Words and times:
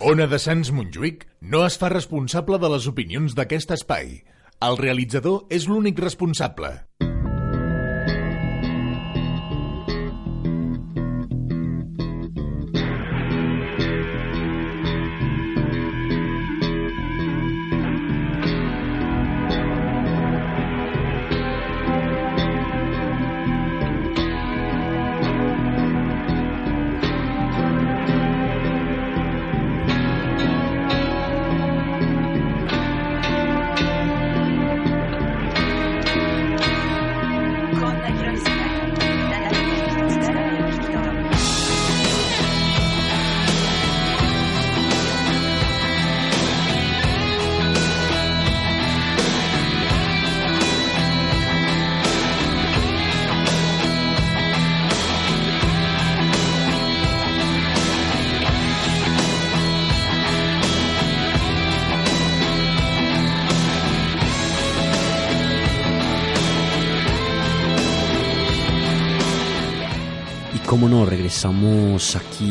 Ona 0.00 0.24
de 0.24 0.38
Sants 0.40 0.70
Montjuïc 0.72 1.26
no 1.52 1.58
es 1.66 1.74
fa 1.80 1.90
responsable 1.92 2.56
de 2.62 2.68
les 2.72 2.86
opinions 2.88 3.34
d'aquest 3.36 3.74
espai. 3.76 4.14
El 4.64 4.78
realitzador 4.80 5.42
és 5.52 5.66
l'únic 5.68 6.00
responsable. 6.00 6.70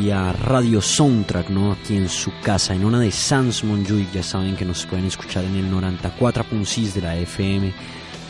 Radio 0.10 0.82
Soundtrack, 0.82 1.50
¿no? 1.50 1.72
Aquí 1.72 1.96
en 1.96 2.10
su 2.10 2.32
casa, 2.42 2.74
en 2.74 2.84
una 2.84 3.00
de 3.00 3.12
Sans 3.12 3.64
Montjuïc, 3.64 4.12
ya 4.12 4.24
saben 4.24 4.56
que 4.56 4.66
nos 4.66 4.86
pueden 4.86 5.06
escuchar 5.06 5.46
en 5.46 5.56
el 5.56 5.72
94.6 5.72 6.94
de 6.94 7.02
la 7.02 7.16
FM 7.16 7.68
y 7.68 7.74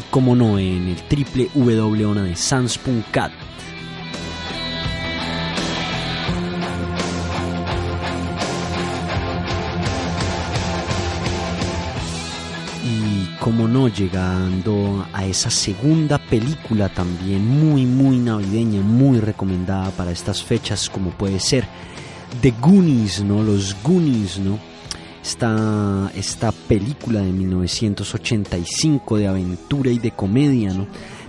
cómo 0.10 0.36
no, 0.36 0.60
en 0.60 0.90
el 0.90 0.98
www.onadesans.cat. 1.56 3.32
llegando 13.92 15.06
a 15.14 15.26
esa 15.26 15.50
segunda 15.50 16.18
película 16.18 16.90
también 16.90 17.46
muy, 17.48 17.86
muy 17.86 18.18
navideña, 18.18 18.82
muy 18.82 19.20
recomendada 19.20 19.92
para 19.92 20.12
estas 20.12 20.44
fechas, 20.44 20.90
como 20.90 21.12
puede 21.12 21.40
ser 21.40 21.66
The 22.42 22.54
Goonies, 22.62 23.24
¿no? 23.24 23.44
Los 23.44 23.76
Goonies, 23.84 24.40
¿no? 24.40 24.60
Esta, 25.24 26.12
esta 26.16 26.52
película 26.52 27.22
de 27.22 27.32
1985 27.32 29.18
de 29.18 29.28
aventura 29.28 29.92
y 29.92 30.00
de 30.00 30.12
comedia, 30.12 30.74
¿no? 30.74 30.88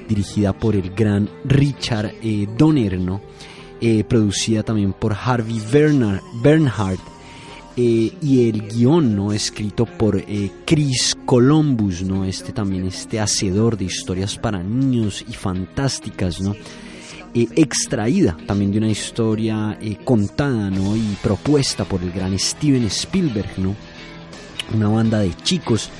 Dirigida 0.08 0.52
por 0.52 0.76
el 0.76 0.90
gran 0.90 1.28
Richard 1.44 2.14
eh, 2.22 2.46
Donner, 2.56 2.98
¿no? 2.98 3.20
Eh, 3.80 4.04
producida 4.04 4.62
también 4.62 4.92
por 4.92 5.14
Harvey 5.14 5.60
Bernhardt 6.42 7.00
eh, 7.76 8.12
y 8.20 8.48
el 8.48 8.68
guion 8.68 9.14
no 9.14 9.32
escrito 9.32 9.86
por 9.86 10.16
eh, 10.16 10.50
Chris 10.66 11.16
Columbus 11.24 12.02
no 12.02 12.24
este 12.24 12.52
también 12.52 12.84
este 12.84 13.20
hacedor 13.20 13.78
de 13.78 13.84
historias 13.84 14.36
para 14.36 14.60
niños 14.60 15.24
y 15.28 15.32
fantásticas 15.34 16.40
no 16.40 16.56
eh, 17.32 17.46
extraída 17.54 18.36
también 18.44 18.72
de 18.72 18.78
una 18.78 18.90
historia 18.90 19.78
contada 20.04 20.68
no 20.68 20.96
y 20.96 21.16
propuesta 21.22 21.84
por 21.84 22.02
el 22.02 22.10
gran 22.10 22.36
Steven 22.36 22.84
Spielberg 22.86 23.56
no 23.58 23.76
una 24.74 24.88
banda 24.88 25.20
de 25.20 25.32
chicos 25.44 25.90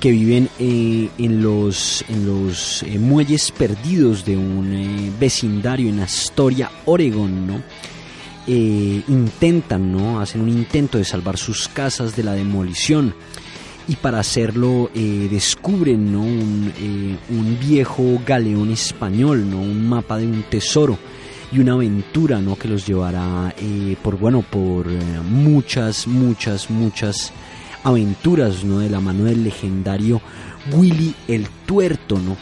que 0.00 0.12
viven 0.12 0.48
en 0.58 1.42
los, 1.42 2.02
en 2.08 2.24
los 2.26 2.82
muelles 2.98 3.50
perdidos 3.50 4.24
de 4.24 4.34
un 4.34 5.14
vecindario 5.20 5.90
en 5.90 6.00
Astoria, 6.00 6.70
Oregon, 6.86 7.46
¿no? 7.46 7.62
Eh, 8.46 9.02
intentan, 9.06 9.92
¿no? 9.92 10.20
Hacen 10.20 10.40
un 10.40 10.48
intento 10.48 10.96
de 10.96 11.04
salvar 11.04 11.36
sus 11.36 11.68
casas 11.68 12.16
de 12.16 12.22
la 12.22 12.32
demolición 12.32 13.14
y 13.86 13.96
para 13.96 14.20
hacerlo 14.20 14.90
eh, 14.94 15.28
descubren 15.30 16.12
¿no? 16.12 16.24
Eh, 16.24 17.16
un, 17.28 17.58
viejo 17.60 18.20
galeón 18.26 18.70
español, 18.70 19.48
¿no? 19.48 19.60
un 19.60 19.86
mapa 19.86 20.16
de 20.16 20.26
un 20.26 20.42
tesoro 20.44 20.98
y 21.52 21.58
una 21.58 21.72
aventura 21.72 22.40
¿no? 22.40 22.56
que 22.56 22.68
los 22.68 22.86
llevará 22.86 23.54
por 24.02 24.18
bueno 24.18 24.42
por 24.42 24.86
muchas, 25.24 26.06
muchas, 26.06 26.70
muchas 26.70 27.32
aventuras 27.84 28.64
¿no? 28.64 28.78
de 28.78 28.88
la 28.88 29.00
mano 29.00 29.24
del 29.24 29.44
legendario 29.44 30.22
Willy 30.72 31.14
el 31.28 31.46
Tuerto, 31.66 32.18
¿no? 32.18 32.36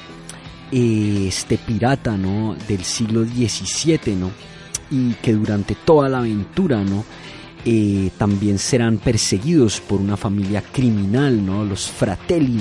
este 0.70 1.58
pirata 1.58 2.16
¿no? 2.16 2.56
del 2.68 2.84
siglo 2.84 3.24
XVII, 3.24 4.14
¿no? 4.14 4.57
Y 4.90 5.12
que 5.14 5.32
durante 5.32 5.74
toda 5.74 6.08
la 6.08 6.18
aventura, 6.18 6.82
¿no? 6.82 7.04
Eh, 7.64 8.10
también 8.16 8.58
serán 8.58 8.98
perseguidos 8.98 9.80
por 9.80 10.00
una 10.00 10.16
familia 10.16 10.62
criminal, 10.62 11.44
¿no? 11.44 11.64
Los 11.64 11.90
Fratelli, 11.90 12.60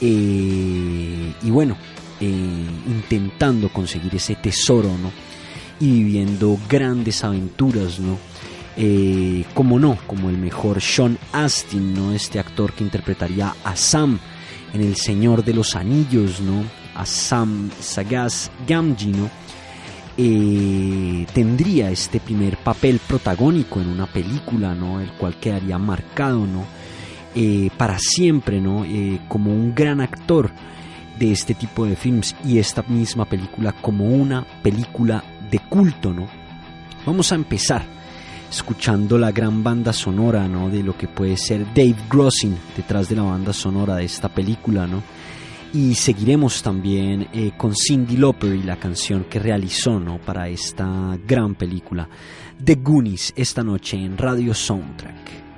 eh, 0.00 1.32
y 1.42 1.50
bueno, 1.50 1.76
eh, 2.20 2.66
intentando 2.86 3.68
conseguir 3.70 4.14
ese 4.16 4.34
tesoro, 4.34 4.88
¿no? 4.88 5.12
Y 5.78 5.90
viviendo 5.90 6.58
grandes 6.68 7.24
aventuras, 7.24 7.98
¿no? 7.98 8.18
como 9.52 9.78
no, 9.78 9.98
como 10.06 10.30
el 10.30 10.38
mejor 10.38 10.80
Sean 10.80 11.18
Astin, 11.32 11.92
¿no? 11.92 12.14
Este 12.14 12.38
actor 12.38 12.72
que 12.72 12.82
interpretaría 12.82 13.54
a 13.62 13.76
Sam 13.76 14.18
en 14.72 14.80
El 14.80 14.96
Señor 14.96 15.44
de 15.44 15.52
los 15.52 15.76
Anillos, 15.76 16.40
¿no? 16.40 16.64
A 16.94 17.04
Sam 17.04 17.70
Sagaz 17.78 18.50
Gamgee, 18.66 19.12
¿no? 19.12 19.28
Eh, 20.22 21.26
tendría 21.32 21.90
este 21.90 22.20
primer 22.20 22.58
papel 22.58 23.00
protagónico 23.06 23.80
en 23.80 23.88
una 23.88 24.04
película, 24.04 24.74
¿no? 24.74 25.00
El 25.00 25.10
cual 25.12 25.36
quedaría 25.36 25.78
marcado, 25.78 26.46
¿no? 26.46 26.66
Eh, 27.34 27.70
para 27.78 27.98
siempre, 27.98 28.60
¿no? 28.60 28.84
Eh, 28.84 29.18
como 29.28 29.50
un 29.50 29.74
gran 29.74 30.02
actor 30.02 30.50
de 31.18 31.32
este 31.32 31.54
tipo 31.54 31.86
de 31.86 31.96
films 31.96 32.36
y 32.44 32.58
esta 32.58 32.82
misma 32.82 33.24
película 33.24 33.72
como 33.72 34.08
una 34.08 34.44
película 34.62 35.24
de 35.50 35.58
culto, 35.58 36.12
¿no? 36.12 36.26
Vamos 37.06 37.32
a 37.32 37.36
empezar 37.36 37.82
escuchando 38.50 39.16
la 39.16 39.32
gran 39.32 39.64
banda 39.64 39.94
sonora, 39.94 40.46
¿no? 40.48 40.68
De 40.68 40.82
lo 40.82 40.98
que 40.98 41.08
puede 41.08 41.38
ser 41.38 41.64
Dave 41.72 41.96
Grossing 42.10 42.58
detrás 42.76 43.08
de 43.08 43.16
la 43.16 43.22
banda 43.22 43.54
sonora 43.54 43.96
de 43.96 44.04
esta 44.04 44.28
película, 44.28 44.86
¿no? 44.86 45.02
Y 45.72 45.94
seguiremos 45.94 46.62
también 46.62 47.28
eh, 47.32 47.52
con 47.56 47.74
Cindy 47.76 48.16
Lauper 48.16 48.54
y 48.54 48.62
la 48.62 48.76
canción 48.76 49.24
que 49.24 49.38
realizó 49.38 50.00
¿no? 50.00 50.18
para 50.18 50.48
esta 50.48 51.18
gran 51.26 51.54
película 51.54 52.08
The 52.62 52.76
Goonies 52.76 53.32
esta 53.36 53.62
noche 53.62 53.96
en 53.96 54.18
Radio 54.18 54.52
Soundtrack. 54.52 55.49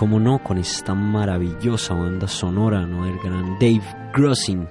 Como 0.00 0.18
no, 0.18 0.42
con 0.42 0.56
esta 0.56 0.94
maravillosa 0.94 1.92
banda 1.92 2.26
sonora, 2.26 2.86
¿no? 2.86 3.04
El 3.04 3.18
gran 3.18 3.58
Dave 3.58 3.82
Grossin. 4.14 4.66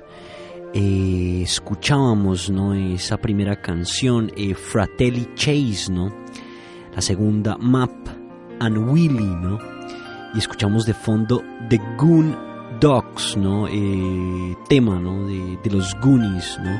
Eh, 0.73 1.41
escuchábamos, 1.43 2.49
¿no? 2.49 2.73
Esa 2.73 3.17
primera 3.17 3.61
canción, 3.61 4.31
eh, 4.35 4.55
Fratelli 4.55 5.29
Chase, 5.35 5.91
¿no? 5.91 6.11
La 6.95 7.01
segunda, 7.03 7.57
Map 7.59 7.91
and 8.59 8.75
Willy, 8.91 9.23
¿no? 9.23 9.59
Y 10.33 10.39
escuchamos 10.39 10.87
de 10.87 10.95
fondo 10.95 11.43
The 11.69 11.79
Goon 11.95 12.35
Dogs, 12.81 13.37
¿no? 13.37 13.67
Eh, 13.67 14.57
tema, 14.67 14.99
¿no? 14.99 15.27
De, 15.27 15.59
de 15.63 15.69
los 15.69 15.93
Goonies, 16.01 16.57
¿no? 16.63 16.71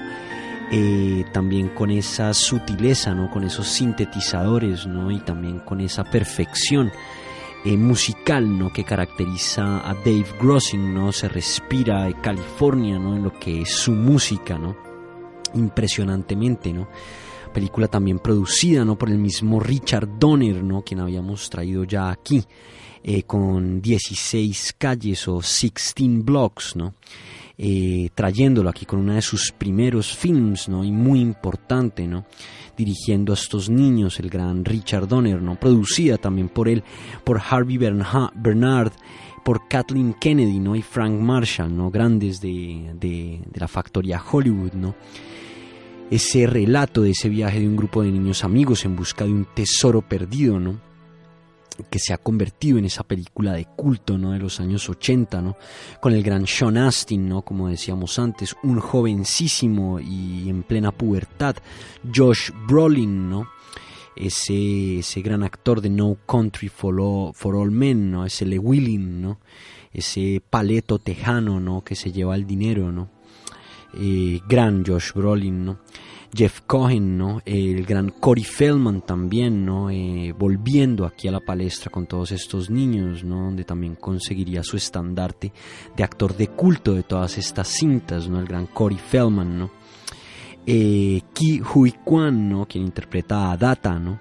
Eh, 0.72 1.24
también 1.34 1.70
con 1.70 1.89
esa 1.91 2.32
sutileza, 2.34 3.13
¿no? 3.15 3.32
con 3.32 3.44
esos 3.44 3.68
sintetizadores 3.68 4.86
¿no? 4.86 5.10
y 5.10 5.20
también 5.20 5.62
con 5.62 5.82
esa 5.82 6.03
perfección 6.03 6.91
eh, 7.66 7.78
musical 7.78 8.58
¿no? 8.58 8.72
que 8.72 8.84
caracteriza 8.84 9.88
a 9.89 9.94
Dave 9.94 10.25
Grossing, 10.39 10.94
¿no? 10.94 11.12
se 11.12 11.28
respira 11.28 12.06
de 12.06 12.13
California 12.16 12.98
¿no? 12.98 13.16
en 13.16 13.24
lo 13.24 13.38
que 13.38 13.62
es 13.62 13.70
su 13.70 13.92
música, 13.92 14.58
¿no? 14.58 14.75
impresionantemente. 15.54 16.72
¿no? 16.72 16.88
Película 17.54 17.88
también 17.88 18.20
producida 18.20 18.86
¿no? 18.86 18.98
por 18.98 19.10
el 19.10 19.18
mismo 19.18 19.60
Richard 19.60 20.20
Donner, 20.20 20.63
¿no? 20.63 20.84
quien 20.84 21.01
habíamos 21.01 21.50
traído 21.50 21.84
ya 21.84 22.10
aquí, 22.10 22.44
eh, 23.04 23.24
con 23.24 23.82
16 23.82 24.75
calles 24.78 25.28
o 25.28 25.36
16 25.36 26.24
blocks. 26.24 26.75
¿no? 26.75 26.94
Eh, 27.62 28.12
trayéndolo 28.16 28.70
aquí 28.70 28.86
con 28.86 29.00
uno 29.00 29.16
de 29.16 29.22
sus 29.22 29.51
primeros 29.51 30.16
films, 30.16 30.70
¿no? 30.70 30.86
Y 30.86 30.94
muy 30.94 31.20
importante, 31.20 32.08
¿no? 32.08 32.25
Dirigiendo 32.78 33.34
a 33.34 33.36
estos 33.36 33.70
niños, 33.70 34.18
el 34.22 34.30
gran 34.30 34.63
Richard 34.63 35.10
Donner, 35.10 35.42
¿no? 35.42 35.60
Producida 35.60 36.18
también 36.18 36.48
por 36.48 36.70
él, 36.70 36.86
por 37.25 37.38
Harvey 37.38 37.78
Bernard, 37.78 38.94
por 39.44 39.68
Kathleen 39.68 40.13
Kennedy, 40.13 40.58
¿no? 40.58 40.74
Y 40.74 40.82
Frank 40.82 41.20
Marshall, 41.20 41.75
¿no? 41.75 41.92
Grandes 41.92 42.39
de, 42.39 42.94
de, 42.98 43.42
de 43.46 43.60
la 43.60 43.68
factoría 43.68 44.24
Hollywood, 44.24 44.72
¿no? 44.72 44.96
Ese 46.10 46.48
relato 46.48 47.01
de 47.01 47.12
ese 47.12 47.28
viaje 47.28 47.60
de 47.60 47.68
un 47.68 47.75
grupo 47.75 48.04
de 48.04 48.12
niños 48.13 48.46
amigos 48.46 48.86
en 48.86 48.96
busca 48.96 49.25
de 49.25 49.34
un 49.34 49.46
tesoro 49.54 50.01
perdido, 50.01 50.62
¿no? 50.62 50.80
Que 51.90 52.00
se 52.00 52.14
ha 52.14 52.18
convertido 52.18 52.78
en 52.78 52.86
esa 52.86 53.04
película 53.04 53.54
de 53.54 53.66
culto 53.66 54.18
¿no? 54.18 54.32
de 54.32 54.40
los 54.40 54.60
años 54.60 54.90
80, 54.90 55.42
¿no? 55.42 55.58
con 56.00 56.14
el 56.14 56.24
gran 56.24 56.48
Sean 56.48 56.78
Astin, 56.78 57.28
¿no? 57.28 57.42
como 57.42 57.70
decíamos 57.70 58.18
antes, 58.20 58.56
un 58.64 58.80
jovencísimo 58.80 60.00
y 60.00 60.50
en 60.50 60.64
plena 60.64 60.92
pubertad, 60.92 61.56
Josh 62.14 62.52
Brolin, 62.68 63.30
¿no? 63.30 63.48
ese, 64.16 65.00
ese 65.00 65.22
gran 65.22 65.44
actor 65.44 65.82
de 65.82 65.90
No 65.90 66.18
Country 66.28 66.70
for 66.70 67.00
All, 67.00 67.34
for 67.34 67.56
All 67.56 67.72
Men, 67.72 68.12
¿no? 68.12 68.26
ese 68.26 68.46
Lewilling, 68.46 69.22
¿no? 69.22 69.40
ese 69.94 70.42
paleto 70.50 71.00
tejano 71.00 71.60
¿no? 71.60 71.84
que 71.84 71.96
se 71.96 72.12
lleva 72.12 72.36
el 72.36 72.46
dinero, 72.46 72.92
¿no? 72.92 73.10
Eh, 73.94 74.40
gran 74.48 74.86
Josh 74.86 75.14
Brolin, 75.14 75.66
¿no? 75.66 75.80
Jeff 76.34 76.62
Cohen, 76.68 77.18
¿no? 77.18 77.42
el 77.46 77.86
gran 77.86 78.10
Corey 78.10 78.44
Feldman 78.44 79.02
también, 79.02 79.66
¿no? 79.66 79.90
Eh, 79.90 80.34
volviendo 80.38 81.06
aquí 81.06 81.28
a 81.28 81.32
la 81.32 81.40
palestra 81.40 81.90
con 81.92 82.06
todos 82.06 82.32
estos 82.32 82.70
niños, 82.70 83.24
¿no? 83.24 83.46
donde 83.46 83.64
también 83.64 83.96
conseguiría 83.96 84.64
su 84.64 84.78
estandarte 84.78 85.52
de 85.96 86.04
actor 86.04 86.36
de 86.38 86.48
culto 86.48 86.94
de 86.94 87.04
todas 87.04 87.38
estas 87.38 87.68
cintas, 87.68 88.30
¿no? 88.30 88.40
el 88.40 88.46
gran 88.46 88.68
Corey 88.68 88.98
Feldman, 88.98 89.58
¿no? 89.58 89.72
Eh, 90.66 91.22
Ki 91.34 91.62
Hui 91.62 91.94
Kwan, 92.04 92.50
¿no? 92.50 92.68
quien 92.68 92.84
interpreta 92.84 93.52
a 93.52 93.58
Data, 93.58 93.98
¿no? 93.98 94.20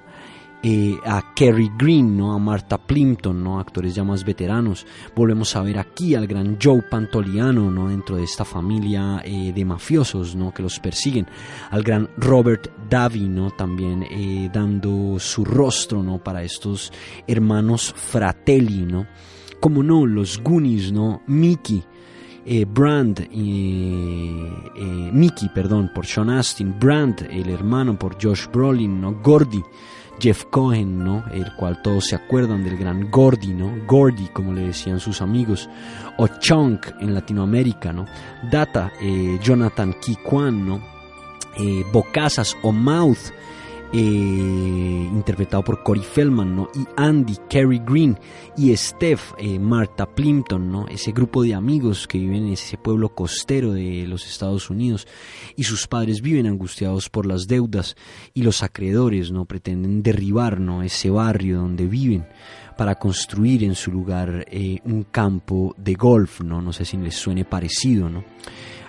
Eh, 0.60 0.98
a 1.04 1.34
Kerry 1.36 1.70
Green, 1.78 2.16
¿no? 2.16 2.32
a 2.32 2.38
Martha 2.40 2.78
Plimpton, 2.78 3.44
¿no? 3.44 3.60
actores 3.60 3.94
ya 3.94 4.02
más 4.02 4.24
veteranos. 4.24 4.84
Volvemos 5.14 5.54
a 5.54 5.62
ver 5.62 5.78
aquí 5.78 6.16
al 6.16 6.26
gran 6.26 6.58
Joe 6.60 6.82
Pantoliano 6.82 7.70
¿no? 7.70 7.88
dentro 7.88 8.16
de 8.16 8.24
esta 8.24 8.44
familia 8.44 9.22
eh, 9.24 9.52
de 9.54 9.64
mafiosos 9.64 10.34
¿no? 10.34 10.52
que 10.52 10.64
los 10.64 10.80
persiguen. 10.80 11.28
Al 11.70 11.84
gran 11.84 12.10
Robert 12.16 12.72
Davi 12.90 13.28
¿no? 13.28 13.52
también 13.52 14.02
eh, 14.02 14.50
dando 14.52 15.20
su 15.20 15.44
rostro 15.44 16.02
¿no? 16.02 16.18
para 16.18 16.42
estos 16.42 16.92
hermanos 17.28 17.94
Fratelli. 17.96 18.82
¿no? 18.82 19.06
Como 19.60 19.84
no, 19.84 20.06
los 20.06 20.42
Goonies, 20.42 20.90
¿no? 20.90 21.22
Mickey. 21.28 21.84
Brand, 22.66 23.28
Mickey, 25.12 25.50
perdón, 25.54 25.90
por 25.94 26.06
Sean 26.06 26.30
Astin, 26.30 26.78
Brand, 26.80 27.28
el 27.30 27.50
hermano 27.50 27.98
por 27.98 28.16
Josh 28.22 28.46
Brolin, 28.50 29.02
¿no? 29.02 29.20
Gordy, 29.22 29.62
Jeff 30.20 30.44
Cohen, 30.50 31.04
¿no? 31.04 31.24
El 31.32 31.54
cual 31.54 31.80
todos 31.82 32.06
se 32.06 32.16
acuerdan 32.16 32.64
del 32.64 32.76
gran 32.76 33.10
Gordy, 33.10 33.54
¿no? 33.54 33.72
Gordy, 33.86 34.28
como 34.28 34.52
le 34.52 34.62
decían 34.62 35.00
sus 35.00 35.22
amigos, 35.22 35.68
o 36.16 36.26
Chunk 36.26 36.88
en 37.00 37.14
Latinoamérica, 37.14 37.92
¿no? 37.92 38.06
Data, 38.50 38.92
eh, 39.00 39.38
Jonathan 39.42 39.94
Kwan, 40.22 40.66
¿no? 40.66 40.82
Eh, 41.56 41.84
Bocazas 41.92 42.56
o 42.62 42.72
Mouth, 42.72 43.32
eh, 43.92 45.08
interpretado 45.12 45.64
por 45.64 45.82
Corey 45.82 46.02
Feldman, 46.02 46.54
¿no? 46.56 46.68
Y 46.74 46.86
Andy, 46.96 47.36
Kerry 47.48 47.80
Green 47.84 48.18
y 48.56 48.76
Steph, 48.76 49.32
eh, 49.38 49.58
Martha 49.58 50.06
Plimpton, 50.06 50.70
¿no? 50.70 50.86
Ese 50.88 51.12
grupo 51.12 51.42
de 51.42 51.54
amigos 51.54 52.06
que 52.06 52.18
viven 52.18 52.46
en 52.46 52.52
ese 52.52 52.76
pueblo 52.76 53.14
costero 53.14 53.72
de 53.72 54.06
los 54.06 54.26
Estados 54.26 54.70
Unidos 54.70 55.06
y 55.56 55.64
sus 55.64 55.86
padres 55.86 56.20
viven 56.20 56.46
angustiados 56.46 57.08
por 57.08 57.26
las 57.26 57.46
deudas 57.46 57.96
y 58.34 58.42
los 58.42 58.62
acreedores, 58.62 59.32
¿no? 59.32 59.44
Pretenden 59.44 60.02
derribar, 60.02 60.60
¿no? 60.60 60.82
Ese 60.82 61.10
barrio 61.10 61.58
donde 61.58 61.86
viven 61.86 62.26
para 62.76 62.94
construir 62.94 63.64
en 63.64 63.74
su 63.74 63.90
lugar 63.90 64.46
eh, 64.50 64.78
un 64.84 65.02
campo 65.04 65.74
de 65.76 65.94
golf, 65.94 66.42
¿no? 66.42 66.62
No 66.62 66.72
sé 66.72 66.84
si 66.84 66.96
les 66.96 67.16
suene 67.16 67.44
parecido, 67.44 68.08
¿no? 68.08 68.24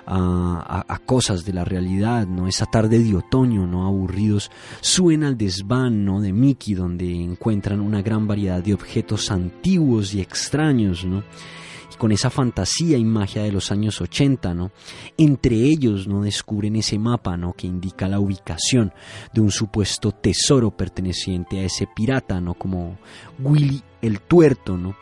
A, 0.10 1.01
cosas 1.06 1.46
de 1.46 1.54
la 1.54 1.63
realidad, 1.63 2.28
¿no? 2.28 2.48
Esa 2.48 2.66
tarde 2.66 3.00
de 3.00 3.16
otoño, 3.16 3.68
¿no? 3.68 3.86
Aburridos, 3.86 4.51
suben 4.82 5.24
al 5.24 5.38
desván, 5.38 6.06
¿no? 6.06 6.20
De 6.20 6.34
Mickey, 6.34 6.74
donde 6.74 7.10
encuentran 7.12 7.80
una 7.80 8.01
gran 8.01 8.28
variedad 8.28 8.63
de 8.63 8.74
objetos 8.74 9.32
antiguos 9.32 10.13
y 10.13 10.22
extraños, 10.22 11.06
¿no? 11.06 11.24
Y 11.94 11.98
con 11.98 12.12
esa 12.12 12.30
fantasía 12.30 12.98
y 12.98 13.06
magia 13.06 13.44
de 13.44 13.51
los 13.51 13.72
años 13.72 14.01
80, 14.01 14.54
¿no? 14.54 14.72
Entre 15.18 15.56
ellos, 15.56 16.08
¿no? 16.08 16.22
Descubren 16.22 16.75
ese 16.75 16.98
mapa, 16.98 17.38
¿no? 17.38 17.54
Que 17.54 17.68
indica 17.68 18.08
la 18.08 18.20
ubicación 18.20 18.92
de 19.34 19.42
un 19.42 19.51
supuesto 19.51 20.12
tesoro 20.12 20.72
perteneciente 20.72 21.60
a 21.60 21.63
ese 21.63 21.88
pirata, 21.88 22.42
¿no? 22.42 22.56
Como 22.56 22.98
Willy 23.39 23.82
el 24.01 24.22
Tuerto, 24.22 24.78
¿no? 24.78 24.96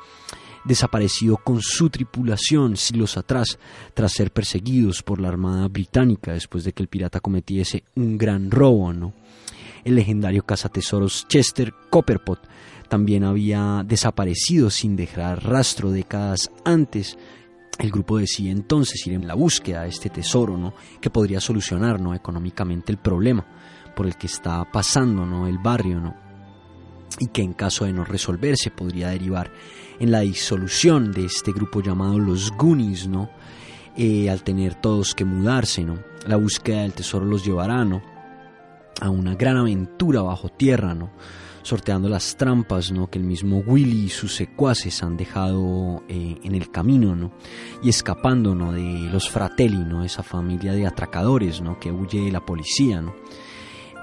Desaparecido 0.67 1.37
con 1.37 1.61
su 1.61 1.89
tripulación 1.89 2.75
siglos 2.75 3.17
atrás, 3.17 3.57
tras 3.93 4.11
ser 4.11 4.31
perseguidos 4.31 5.01
por 5.01 5.19
la 5.19 5.29
Armada 5.29 5.67
Británica 5.67 6.33
después 6.33 6.63
de 6.63 6.73
que 6.73 6.83
el 6.83 6.89
pirata 6.89 7.19
cometiese 7.19 7.83
un 7.95 8.17
gran 8.17 8.51
robo. 8.51 8.93
¿no? 8.93 9.13
El 9.83 9.95
legendario 9.95 10.43
cazatesoros 10.43 11.25
Chester 11.27 11.73
Copperpot 11.89 12.39
también 12.89 13.23
había 13.23 13.83
desaparecido 13.85 14.69
sin 14.69 14.95
dejar 14.95 15.43
rastro 15.43 15.91
décadas 15.91 16.51
antes. 16.65 17.17
El 17.79 17.91
grupo 17.91 18.17
decide 18.17 18.51
entonces 18.51 19.05
ir 19.07 19.13
en 19.13 19.27
la 19.27 19.35
búsqueda 19.35 19.83
de 19.83 19.89
este 19.89 20.09
tesoro, 20.09 20.57
¿no? 20.57 20.73
que 20.99 21.09
podría 21.09 21.39
solucionar 21.39 21.99
¿no? 21.99 22.13
económicamente 22.13 22.91
el 22.91 22.97
problema 22.97 23.45
por 23.95 24.05
el 24.05 24.15
que 24.15 24.27
está 24.27 24.63
pasando 24.71 25.25
¿no? 25.25 25.47
el 25.47 25.57
barrio, 25.57 25.99
¿no? 25.99 26.26
Y 27.19 27.27
que 27.27 27.41
en 27.41 27.53
caso 27.53 27.85
de 27.85 27.93
no 27.93 28.05
resolverse 28.05 28.71
podría 28.71 29.09
derivar 29.09 29.51
en 29.99 30.11
la 30.11 30.21
disolución 30.21 31.11
de 31.11 31.25
este 31.25 31.51
grupo 31.51 31.81
llamado 31.81 32.19
los 32.19 32.51
Goonies, 32.51 33.07
¿no? 33.07 33.29
Eh, 33.95 34.29
al 34.29 34.43
tener 34.43 34.75
todos 34.75 35.15
que 35.15 35.25
mudarse, 35.25 35.83
¿no? 35.83 35.97
La 36.27 36.35
búsqueda 36.35 36.81
del 36.81 36.93
tesoro 36.93 37.25
los 37.25 37.43
llevará, 37.43 37.83
¿no? 37.83 38.03
A 39.01 39.09
una 39.09 39.35
gran 39.35 39.57
aventura 39.57 40.21
bajo 40.21 40.49
tierra, 40.49 40.93
¿no? 40.93 41.09
Sorteando 41.63 42.07
las 42.07 42.37
trampas, 42.37 42.91
¿no? 42.91 43.09
Que 43.09 43.17
el 43.17 43.25
mismo 43.25 43.57
Willy 43.65 44.05
y 44.05 44.09
sus 44.09 44.35
secuaces 44.35 45.01
han 45.01 45.17
dejado 45.17 46.03
eh, 46.07 46.37
en 46.43 46.53
el 46.53 46.69
camino, 46.69 47.15
¿no? 47.15 47.31
Y 47.81 47.89
escapando, 47.89 48.53
¿no? 48.53 48.71
De 48.71 49.09
los 49.11 49.29
Fratelli, 49.29 49.83
¿no? 49.83 50.03
Esa 50.03 50.21
familia 50.21 50.73
de 50.73 50.85
atracadores, 50.85 51.61
¿no? 51.61 51.79
Que 51.79 51.91
huye 51.91 52.21
de 52.21 52.31
la 52.31 52.45
policía, 52.45 53.01
¿no? 53.01 53.15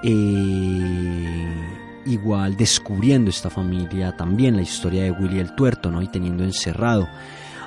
Eh, 0.03 1.94
igual 2.05 2.55
descubriendo 2.55 3.29
esta 3.29 3.49
familia 3.49 4.15
también 4.15 4.55
la 4.55 4.61
historia 4.61 5.03
de 5.03 5.11
Willy 5.11 5.39
el 5.39 5.55
Tuerto, 5.55 5.91
¿no? 5.91 6.01
Y 6.01 6.07
teniendo 6.07 6.43
encerrado 6.43 7.07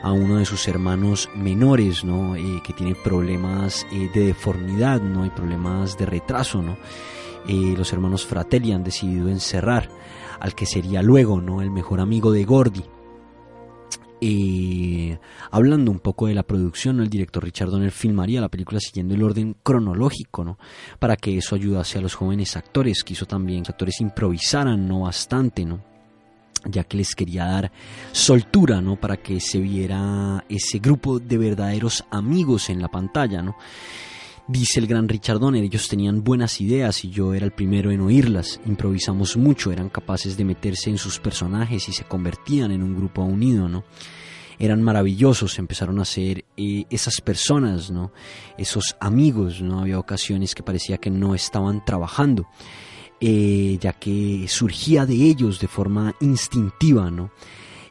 a 0.02 0.12
uno 0.12 0.36
de 0.36 0.44
sus 0.44 0.68
hermanos 0.68 1.28
menores, 1.34 2.04
¿no? 2.04 2.36
Eh, 2.36 2.62
que 2.64 2.72
tiene 2.72 2.94
problemas 2.94 3.86
eh, 3.92 4.10
de 4.14 4.26
deformidad, 4.26 5.00
¿no? 5.00 5.26
Y 5.26 5.30
problemas 5.30 5.98
de 5.98 6.06
retraso, 6.06 6.62
¿no? 6.62 6.76
Eh, 7.48 7.74
los 7.76 7.92
hermanos 7.92 8.26
Fratelli 8.26 8.72
han 8.72 8.84
decidido 8.84 9.28
encerrar 9.28 9.88
al 10.40 10.54
que 10.54 10.66
sería 10.66 11.02
luego, 11.02 11.40
¿no? 11.40 11.62
El 11.62 11.70
mejor 11.70 12.00
amigo 12.00 12.30
de 12.30 12.44
Gordy, 12.44 12.84
eh, 14.20 15.18
hablando 15.50 15.90
un 15.90 16.00
poco 16.00 16.26
de 16.26 16.34
la 16.34 16.42
producción, 16.42 17.00
el 17.00 17.08
director 17.08 17.44
Richard 17.44 17.70
Donner 17.70 17.90
filmaría 17.90 18.40
la 18.40 18.48
película 18.48 18.80
siguiendo 18.80 19.14
el 19.14 19.22
orden 19.22 19.56
cronológico, 19.62 20.44
¿no? 20.44 20.58
para 20.98 21.16
que 21.16 21.36
eso 21.36 21.54
ayudase 21.54 21.98
a 21.98 22.00
los 22.00 22.14
jóvenes 22.14 22.56
actores, 22.56 23.04
quiso 23.04 23.26
también 23.26 23.62
que 23.62 23.72
actores 23.72 24.00
improvisaran 24.00 24.86
no 24.88 25.00
bastante, 25.00 25.64
¿no? 25.64 25.82
ya 26.64 26.84
que 26.84 26.96
les 26.96 27.14
quería 27.14 27.44
dar 27.44 27.72
soltura, 28.12 28.80
¿no? 28.80 28.96
Para 28.96 29.16
que 29.16 29.40
se 29.40 29.60
viera 29.60 30.44
ese 30.48 30.80
grupo 30.80 31.18
de 31.20 31.38
verdaderos 31.38 32.04
amigos 32.10 32.68
en 32.68 32.82
la 32.82 32.88
pantalla, 32.88 33.42
¿no? 33.42 33.56
Dice 34.48 34.80
el 34.80 34.86
gran 34.86 35.10
Richard 35.10 35.40
Donner, 35.40 35.62
ellos 35.62 35.88
tenían 35.88 36.24
buenas 36.24 36.62
ideas 36.62 37.04
y 37.04 37.10
yo 37.10 37.34
era 37.34 37.44
el 37.44 37.52
primero 37.52 37.90
en 37.90 38.00
oírlas. 38.00 38.58
Improvisamos 38.64 39.36
mucho, 39.36 39.70
eran 39.70 39.90
capaces 39.90 40.38
de 40.38 40.44
meterse 40.46 40.88
en 40.88 40.96
sus 40.96 41.18
personajes 41.18 41.86
y 41.86 41.92
se 41.92 42.04
convertían 42.04 42.70
en 42.70 42.82
un 42.82 42.96
grupo 42.96 43.20
unido, 43.20 43.68
¿no? 43.68 43.84
Eran 44.58 44.82
maravillosos, 44.82 45.58
empezaron 45.58 46.00
a 46.00 46.06
ser 46.06 46.46
eh, 46.56 46.86
esas 46.88 47.20
personas, 47.20 47.90
¿no? 47.90 48.10
Esos 48.56 48.96
amigos, 49.00 49.60
¿no? 49.60 49.80
Había 49.80 49.98
ocasiones 49.98 50.54
que 50.54 50.62
parecía 50.62 50.96
que 50.96 51.10
no 51.10 51.34
estaban 51.34 51.84
trabajando, 51.84 52.48
eh, 53.20 53.76
ya 53.78 53.92
que 53.92 54.46
surgía 54.48 55.04
de 55.04 55.14
ellos 55.14 55.60
de 55.60 55.68
forma 55.68 56.14
instintiva, 56.20 57.10
¿no? 57.10 57.32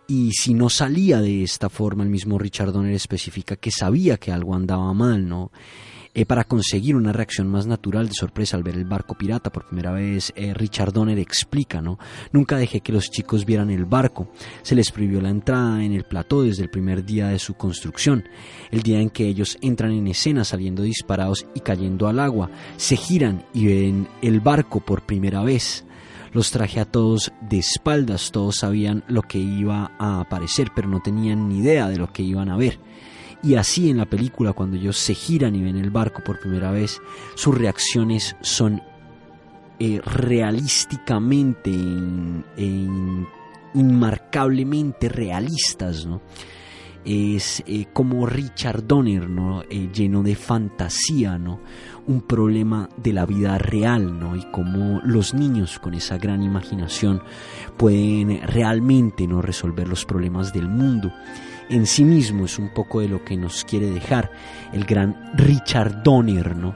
Y 0.08 0.32
si 0.32 0.56
no 0.56 0.72
salía 0.72 1.22
de 1.22 1.44
esta 1.44 1.70
forma, 1.70 2.04
el 2.04 2.10
mismo 2.10 2.40
Richard 2.40 2.72
Donner 2.72 2.96
especifica 2.96 3.58
que 3.58 3.70
sabía 3.70 4.18
que 4.18 4.32
algo 4.32 4.56
andaba 4.56 4.92
mal, 4.96 5.30
¿no? 5.30 5.52
Eh, 6.17 6.25
para 6.25 6.45
conseguir 6.45 6.95
una 6.95 7.13
reacción 7.13 7.47
más 7.47 7.67
natural 7.67 8.07
de 8.07 8.15
sorpresa 8.15 8.57
al 8.57 8.63
ver 8.63 8.74
el 8.74 8.86
barco 8.86 9.13
pirata 9.13 9.51
por 9.51 9.67
primera 9.67 9.91
vez, 9.91 10.33
eh, 10.36 10.51
Richard 10.55 10.91
Donner 10.91 11.19
explica, 11.19 11.79
¿no? 11.79 12.00
Nunca 12.31 12.57
dejé 12.57 12.81
que 12.81 12.91
los 12.91 13.12
chicos 13.12 13.45
vieran 13.45 13.69
el 13.69 13.86
barco. 13.86 14.27
Se 14.63 14.74
les 14.74 14.91
prohibió 14.91 15.21
la 15.21 15.29
entrada 15.29 15.83
en 15.83 15.93
el 15.93 16.05
plató 16.05 16.41
desde 16.41 16.63
el 16.63 16.71
primer 16.71 17.05
día 17.05 17.27
de 17.27 17.38
su 17.38 17.53
construcción, 17.53 18.27
el 18.71 18.81
día 18.81 19.00
en 19.00 19.12
que 19.12 19.27
ellos 19.27 19.59
entran 19.62 19.91
en 19.91 20.07
escena 20.07 20.43
saliendo 20.43 20.81
disparados 20.81 21.45
y 21.53 21.59
cayendo 21.59 22.07
al 22.07 22.19
agua, 22.19 22.50
se 22.77 22.95
giran 22.95 23.45
y 23.53 23.67
ven 23.67 24.07
el 24.24 24.39
barco 24.39 24.79
por 24.79 25.03
primera 25.03 25.43
vez. 25.43 25.86
Los 26.33 26.50
traje 26.50 26.79
a 26.79 26.86
todos 26.86 27.31
de 27.47 27.59
espaldas, 27.59 28.31
todos 28.31 28.55
sabían 28.55 29.03
lo 29.07 29.21
que 29.21 29.38
iba 29.38 29.91
a 30.00 30.21
aparecer, 30.21 30.71
pero 30.75 30.88
no 30.88 31.00
tenían 31.00 31.47
ni 31.47 31.59
idea 31.59 31.88
de 31.88 31.97
lo 31.97 32.12
que 32.12 32.24
iban 32.24 32.50
a 32.50 32.57
ver. 32.57 32.79
Y 33.44 33.56
así 33.56 33.89
en 33.89 33.98
la 33.98 34.06
película, 34.06 34.53
cuando 34.53 34.77
ellos 34.77 34.98
se 34.98 35.13
giran 35.13 35.56
y 35.56 35.63
ven 35.63 35.77
el 35.77 35.91
barco 35.91 36.24
por 36.24 36.39
primera 36.39 36.72
vez, 36.72 37.00
sus 37.36 37.56
reacciones 37.56 38.36
son 38.41 38.82
eh, 39.79 40.01
realísticamente, 40.03 41.72
inmarcablemente 43.75 45.08
realistas, 45.08 46.06
¿no? 46.06 46.22
Es 47.06 47.63
eh, 47.67 47.86
como 47.94 48.25
Richard 48.25 48.86
Donner, 48.86 49.29
¿no? 49.29 49.62
Eh, 49.70 49.89
lleno 49.94 50.24
de 50.24 50.36
fantasía, 50.36 51.38
¿no? 51.38 51.62
Un 52.08 52.22
problema 52.22 52.89
de 52.98 53.13
la 53.13 53.25
vida 53.25 53.58
real, 53.60 54.20
¿no? 54.20 54.36
Y 54.36 54.44
cómo 54.51 55.00
los 55.06 55.34
niños 55.36 55.79
con 55.79 55.94
esa 55.94 56.17
gran 56.17 56.41
imaginación 56.41 57.22
pueden 57.77 58.41
realmente, 58.48 59.27
¿no? 59.27 59.41
Resolver 59.41 59.88
los 59.88 60.06
problemas 60.06 60.51
del 60.51 60.67
mundo 60.67 61.13
en 61.69 61.86
sí 61.86 62.03
mismo 62.03 62.45
es 62.45 62.57
un 62.59 62.69
poco 62.69 63.01
de 63.01 63.07
lo 63.07 63.24
que 63.24 63.38
nos 63.38 63.63
quiere 63.63 63.89
dejar 63.89 64.31
el 64.74 64.86
gran 64.86 65.31
Richard 65.36 66.03
Donner, 66.03 66.55
¿no? 66.55 66.75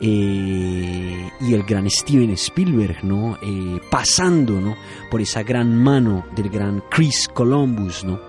Eh, 0.00 1.30
y 1.40 1.54
el 1.54 1.62
gran 1.62 1.88
Steven 1.88 2.30
Spielberg, 2.30 3.04
¿no? 3.04 3.38
Eh, 3.40 3.80
pasando, 3.90 4.60
¿no? 4.60 4.76
Por 5.10 5.20
esa 5.20 5.42
gran 5.42 5.76
mano 5.76 6.26
del 6.34 6.48
gran 6.50 6.82
Chris 6.90 7.28
Columbus, 7.32 8.02
¿no? 8.04 8.20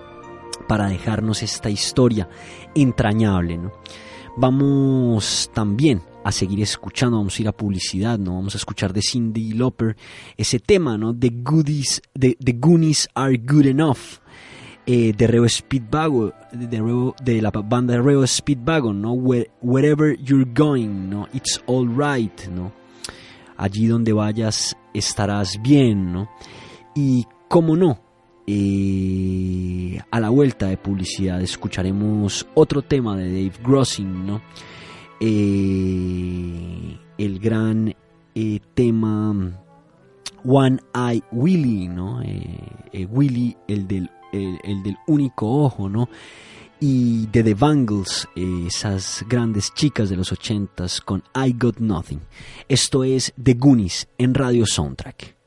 Para 0.68 0.88
dejarnos 0.88 1.42
esta 1.42 1.68
historia 1.68 2.28
entrañable, 2.74 3.58
¿no? 3.58 3.72
Vamos 4.36 5.50
también 5.52 6.02
a 6.24 6.32
seguir 6.32 6.60
escuchando, 6.62 7.18
vamos 7.18 7.38
a 7.38 7.42
ir 7.42 7.48
a 7.48 7.52
publicidad, 7.52 8.18
¿no? 8.18 8.34
Vamos 8.34 8.54
a 8.54 8.58
escuchar 8.58 8.92
de 8.92 9.02
Cindy 9.02 9.52
Lauper 9.52 9.96
ese 10.36 10.60
tema, 10.60 10.96
¿no? 10.96 11.14
The 11.14 11.30
the 11.30 12.52
Goonies 12.52 13.08
Are 13.14 13.36
Good 13.36 13.66
Enough 13.66 14.23
eh, 14.86 15.14
de 15.16 15.26
Reo 15.26 15.48
Speedwagon, 15.48 16.34
de, 16.52 17.12
de, 17.22 17.40
la 17.40 17.50
banda 17.50 17.98
Reo 18.02 18.26
Speedwagon, 18.26 19.00
¿no? 19.00 19.14
wherever 19.14 20.14
you're 20.22 20.44
going, 20.44 21.08
¿no? 21.08 21.26
It's 21.32 21.58
alright, 21.66 22.48
¿no? 22.48 22.70
Allí 23.56 23.86
donde 23.86 24.12
vayas 24.12 24.76
estarás 24.92 25.58
bien, 25.62 26.12
¿no? 26.12 26.28
Y 26.94 27.24
cómo 27.48 27.76
no, 27.76 27.98
eh, 28.46 29.98
a 30.10 30.20
la 30.20 30.28
vuelta 30.28 30.66
de 30.66 30.76
publicidad 30.76 31.40
escucharemos 31.40 32.46
otro 32.52 32.82
tema 32.82 33.16
de 33.16 33.28
Dave 33.28 33.64
Grossing, 33.64 34.26
¿no? 34.26 34.42
Eh, 35.18 36.98
el 37.16 37.38
gran 37.38 37.94
tema 38.74 39.62
One 40.44 40.78
Eye 40.94 41.22
Willy, 41.32 41.88
¿no? 41.88 42.20
Willy, 43.10 43.56
el 43.66 43.88
del 43.88 44.10
el, 44.34 44.82
del 44.82 44.98
único 45.06 45.48
ojo, 45.48 45.88
¿no? 45.88 46.08
Y 46.80 47.26
de 47.28 47.42
The 47.42 47.54
Bangles, 47.54 48.28
eh, 48.36 48.64
esas 48.66 49.24
grandes 49.28 49.72
chicas 49.72 50.10
de 50.10 50.16
los 50.16 50.32
ochentas 50.32 51.00
con 51.00 51.22
I 51.34 51.54
Got 51.58 51.78
Nothing. 51.78 52.20
Esto 52.68 53.04
es 53.04 53.32
The 53.42 53.54
Goonies 53.54 54.08
en 54.18 54.34
Radio 54.34 54.66
Soundtrack. 54.66 55.43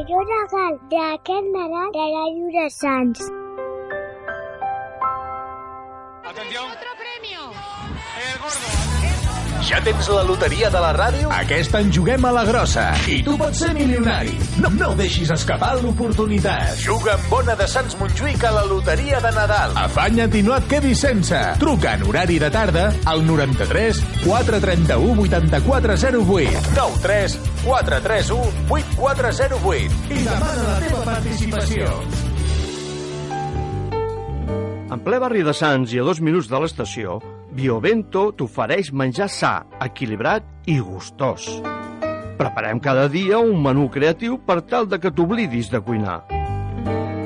Millor 0.00 0.24
regal 0.26 0.78
d'aquest 0.92 1.52
Nadal 1.56 1.92
de 1.92 2.06
la 2.14 2.24
Llura 2.36 2.66
Sants. 2.70 3.39
Ja 9.70 9.78
tens 9.86 10.08
la 10.10 10.24
loteria 10.26 10.66
de 10.66 10.80
la 10.82 10.88
ràdio? 10.90 11.28
Aquest 11.30 11.76
any 11.78 11.92
juguem 11.94 12.24
a 12.26 12.32
la 12.34 12.40
grossa. 12.42 12.88
I 13.06 13.20
tu 13.22 13.36
pots 13.38 13.60
ser 13.62 13.68
milionari. 13.76 14.32
No, 14.58 14.66
no 14.74 14.88
deixis 14.98 15.30
escapar 15.30 15.76
l'oportunitat. 15.78 16.72
Juga 16.82 17.12
amb 17.14 17.28
Bona 17.30 17.54
de 17.54 17.68
Sants 17.70 17.94
Montjuïc 18.00 18.42
a 18.48 18.50
la 18.56 18.64
loteria 18.66 19.20
de 19.22 19.30
Nadal. 19.36 19.76
Afanya't 19.78 20.34
i 20.34 20.42
no 20.42 20.56
et 20.56 20.66
quedis 20.72 21.04
sense. 21.06 21.38
Truca 21.62 21.94
en 21.94 22.02
horari 22.08 22.40
de 22.42 22.50
tarda 22.50 22.88
al 23.12 23.22
93 23.28 24.02
431 24.24 25.22
8408 25.28 26.66
93 26.74 27.38
431 27.62 28.66
8408 28.74 30.00
i 30.10 30.24
demana 30.26 30.66
la 30.66 30.78
teva 30.82 31.06
participació. 31.12 31.92
En 34.90 34.98
ple 35.06 35.22
barri 35.22 35.46
de 35.46 35.54
Sants 35.54 35.94
i 35.94 36.02
a 36.02 36.08
dos 36.10 36.18
minuts 36.18 36.50
de 36.50 36.58
l'estació, 36.58 37.20
Biovento 37.50 38.28
t'ofereix 38.38 38.92
menjar 38.94 39.26
sa, 39.28 39.64
equilibrat 39.82 40.44
i 40.70 40.78
gustós. 40.78 41.48
Preparem 42.38 42.78
cada 42.80 43.08
dia 43.10 43.40
un 43.42 43.58
menú 43.62 43.88
creatiu 43.90 44.38
per 44.46 44.60
tal 44.62 44.86
de 44.86 45.00
que 45.02 45.10
t'oblidis 45.10 45.70
de 45.72 45.80
cuinar. 45.82 46.20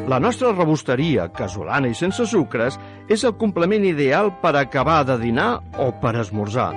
La 0.09 0.19
nostra 0.21 0.53
rebosteria, 0.53 1.29
casolana 1.33 1.89
i 1.89 1.95
sense 1.97 2.25
sucres, 2.29 2.79
és 3.09 3.25
el 3.25 3.37
complement 3.41 3.85
ideal 3.85 4.33
per 4.41 4.55
acabar 4.57 5.03
de 5.05 5.19
dinar 5.21 5.61
o 5.81 5.91
per 6.01 6.17
esmorzar. 6.21 6.73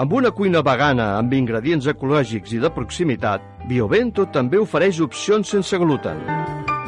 Amb 0.00 0.12
una 0.12 0.32
cuina 0.34 0.60
vegana 0.64 1.14
amb 1.16 1.32
ingredients 1.36 1.88
ecològics 1.92 2.52
i 2.56 2.60
de 2.60 2.72
proximitat, 2.76 3.44
Biovento 3.68 4.28
també 4.28 4.60
ofereix 4.60 5.00
opcions 5.00 5.52
sense 5.56 5.80
gluten. 5.80 6.20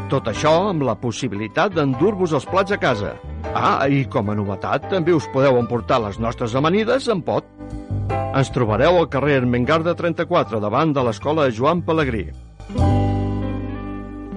Tot 0.07 0.29
això 0.31 0.53
amb 0.69 0.85
la 0.87 0.95
possibilitat 1.03 1.73
d'endur-vos 1.75 2.35
els 2.39 2.45
plats 2.47 2.71
a 2.71 2.79
casa. 2.79 3.17
Ah, 3.51 3.89
i 3.91 4.05
com 4.07 4.31
a 4.31 4.37
novetat, 4.39 4.87
també 4.93 5.15
us 5.17 5.27
podeu 5.33 5.59
emportar 5.59 5.99
les 6.05 6.21
nostres 6.23 6.55
amanides 6.55 7.09
en 7.11 7.25
pot. 7.27 7.49
Ens 8.13 8.53
trobareu 8.55 9.01
al 9.01 9.11
carrer 9.11 9.41
Mengarda 9.43 9.97
34, 9.99 10.63
davant 10.63 10.95
de 10.95 11.03
l'escola 11.09 11.51
Joan 11.51 11.83
Pellegrí. 11.83 12.29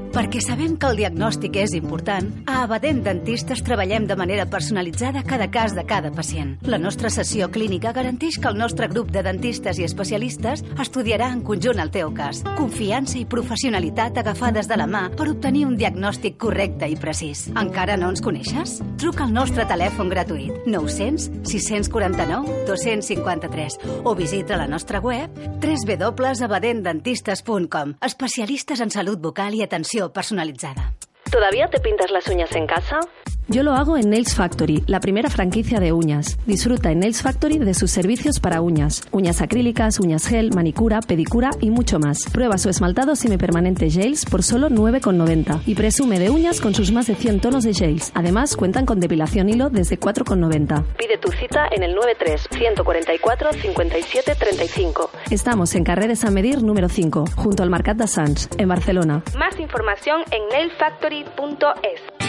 Perquè 0.09 0.39
sabem 0.41 0.73
que 0.81 0.87
el 0.89 0.97
diagnòstic 0.97 1.53
és 1.61 1.75
important, 1.77 2.25
a 2.49 2.63
Abadent 2.63 3.03
Dentistes 3.05 3.59
treballem 3.61 4.07
de 4.09 4.15
manera 4.17 4.47
personalitzada 4.49 5.21
cada 5.21 5.51
cas 5.53 5.75
de 5.77 5.83
cada 5.85 6.09
pacient. 6.11 6.57
La 6.65 6.79
nostra 6.81 7.11
sessió 7.13 7.51
clínica 7.53 7.93
garanteix 7.93 8.39
que 8.41 8.49
el 8.49 8.57
nostre 8.57 8.87
grup 8.89 9.13
de 9.13 9.21
dentistes 9.21 9.77
i 9.77 9.85
especialistes 9.85 10.65
estudiarà 10.81 11.29
en 11.29 11.45
conjunt 11.45 11.77
el 11.83 11.91
teu 11.93 12.09
cas. 12.17 12.41
Confiança 12.57 13.19
i 13.19 13.27
professionalitat 13.29 14.17
agafades 14.17 14.67
de 14.67 14.77
la 14.81 14.87
mà 14.89 15.13
per 15.13 15.29
obtenir 15.29 15.67
un 15.67 15.77
diagnòstic 15.77 16.39
correcte 16.41 16.89
i 16.89 16.97
precís. 16.97 17.45
Encara 17.53 17.93
no 18.01 18.09
ens 18.09 18.25
coneixes? 18.25 18.81
Truca 18.97 19.23
al 19.27 19.33
nostre 19.37 19.61
telèfon 19.69 20.09
gratuït 20.09 20.65
900 20.65 21.45
649 21.53 22.65
253 22.65 23.77
o 24.09 24.17
visita 24.17 24.57
la 24.57 24.67
nostra 24.67 24.99
web 25.05 25.29
www.abadentdentistes.com 25.61 27.93
Especialistes 28.01 28.81
en 28.81 28.89
salut 28.89 29.21
bucal 29.21 29.53
i 29.53 29.61
atenció 29.61 29.98
personalizada. 30.07 30.93
¿Todavía 31.29 31.69
te 31.69 31.79
pintas 31.79 32.09
las 32.11 32.27
uñas 32.27 32.51
en 32.55 32.65
casa? 32.65 33.01
Yo 33.49 33.63
lo 33.63 33.73
hago 33.73 33.97
en 33.97 34.11
Nails 34.11 34.35
Factory, 34.35 34.83
la 34.85 34.99
primera 34.99 35.27
franquicia 35.27 35.79
de 35.79 35.91
uñas. 35.91 36.37
Disfruta 36.45 36.91
en 36.91 36.99
Nails 36.99 37.23
Factory 37.23 37.57
de 37.57 37.73
sus 37.73 37.89
servicios 37.89 38.39
para 38.39 38.61
uñas, 38.61 39.01
uñas 39.11 39.41
acrílicas, 39.41 39.99
uñas 39.99 40.27
gel, 40.27 40.53
manicura, 40.53 40.99
pedicura 41.01 41.49
y 41.59 41.71
mucho 41.71 41.97
más. 41.97 42.29
Prueba 42.31 42.59
su 42.59 42.69
esmaltado 42.69 43.15
semipermanente 43.15 43.89
gels 43.89 44.25
por 44.25 44.43
solo 44.43 44.69
9,90 44.69 45.63
y 45.65 45.73
presume 45.73 46.19
de 46.19 46.29
uñas 46.29 46.61
con 46.61 46.75
sus 46.75 46.91
más 46.91 47.07
de 47.07 47.15
100 47.15 47.39
tonos 47.39 47.63
de 47.63 47.73
gels. 47.73 48.11
Además, 48.13 48.55
cuentan 48.55 48.85
con 48.85 48.99
depilación 48.99 49.49
hilo 49.49 49.71
desde 49.71 49.99
4,90. 49.99 50.85
Pide 50.95 51.17
tu 51.17 51.31
cita 51.31 51.69
en 51.71 51.81
el 51.81 51.95
93 51.95 52.49
144 52.51 53.53
57 53.53 54.35
35. 54.35 55.09
Estamos 55.31 55.73
en 55.73 55.83
Carrer 55.83 56.07
de 56.07 56.15
San 56.15 56.35
Medir 56.35 56.61
número 56.61 56.87
5, 56.87 57.25
junto 57.35 57.63
al 57.63 57.71
Mercat 57.71 57.97
de 57.97 58.05
Sants, 58.05 58.47
en 58.59 58.69
Barcelona. 58.69 59.23
Más 59.35 59.59
información 59.59 60.21
en 60.29 60.47
nailfactory.es. 60.49 62.28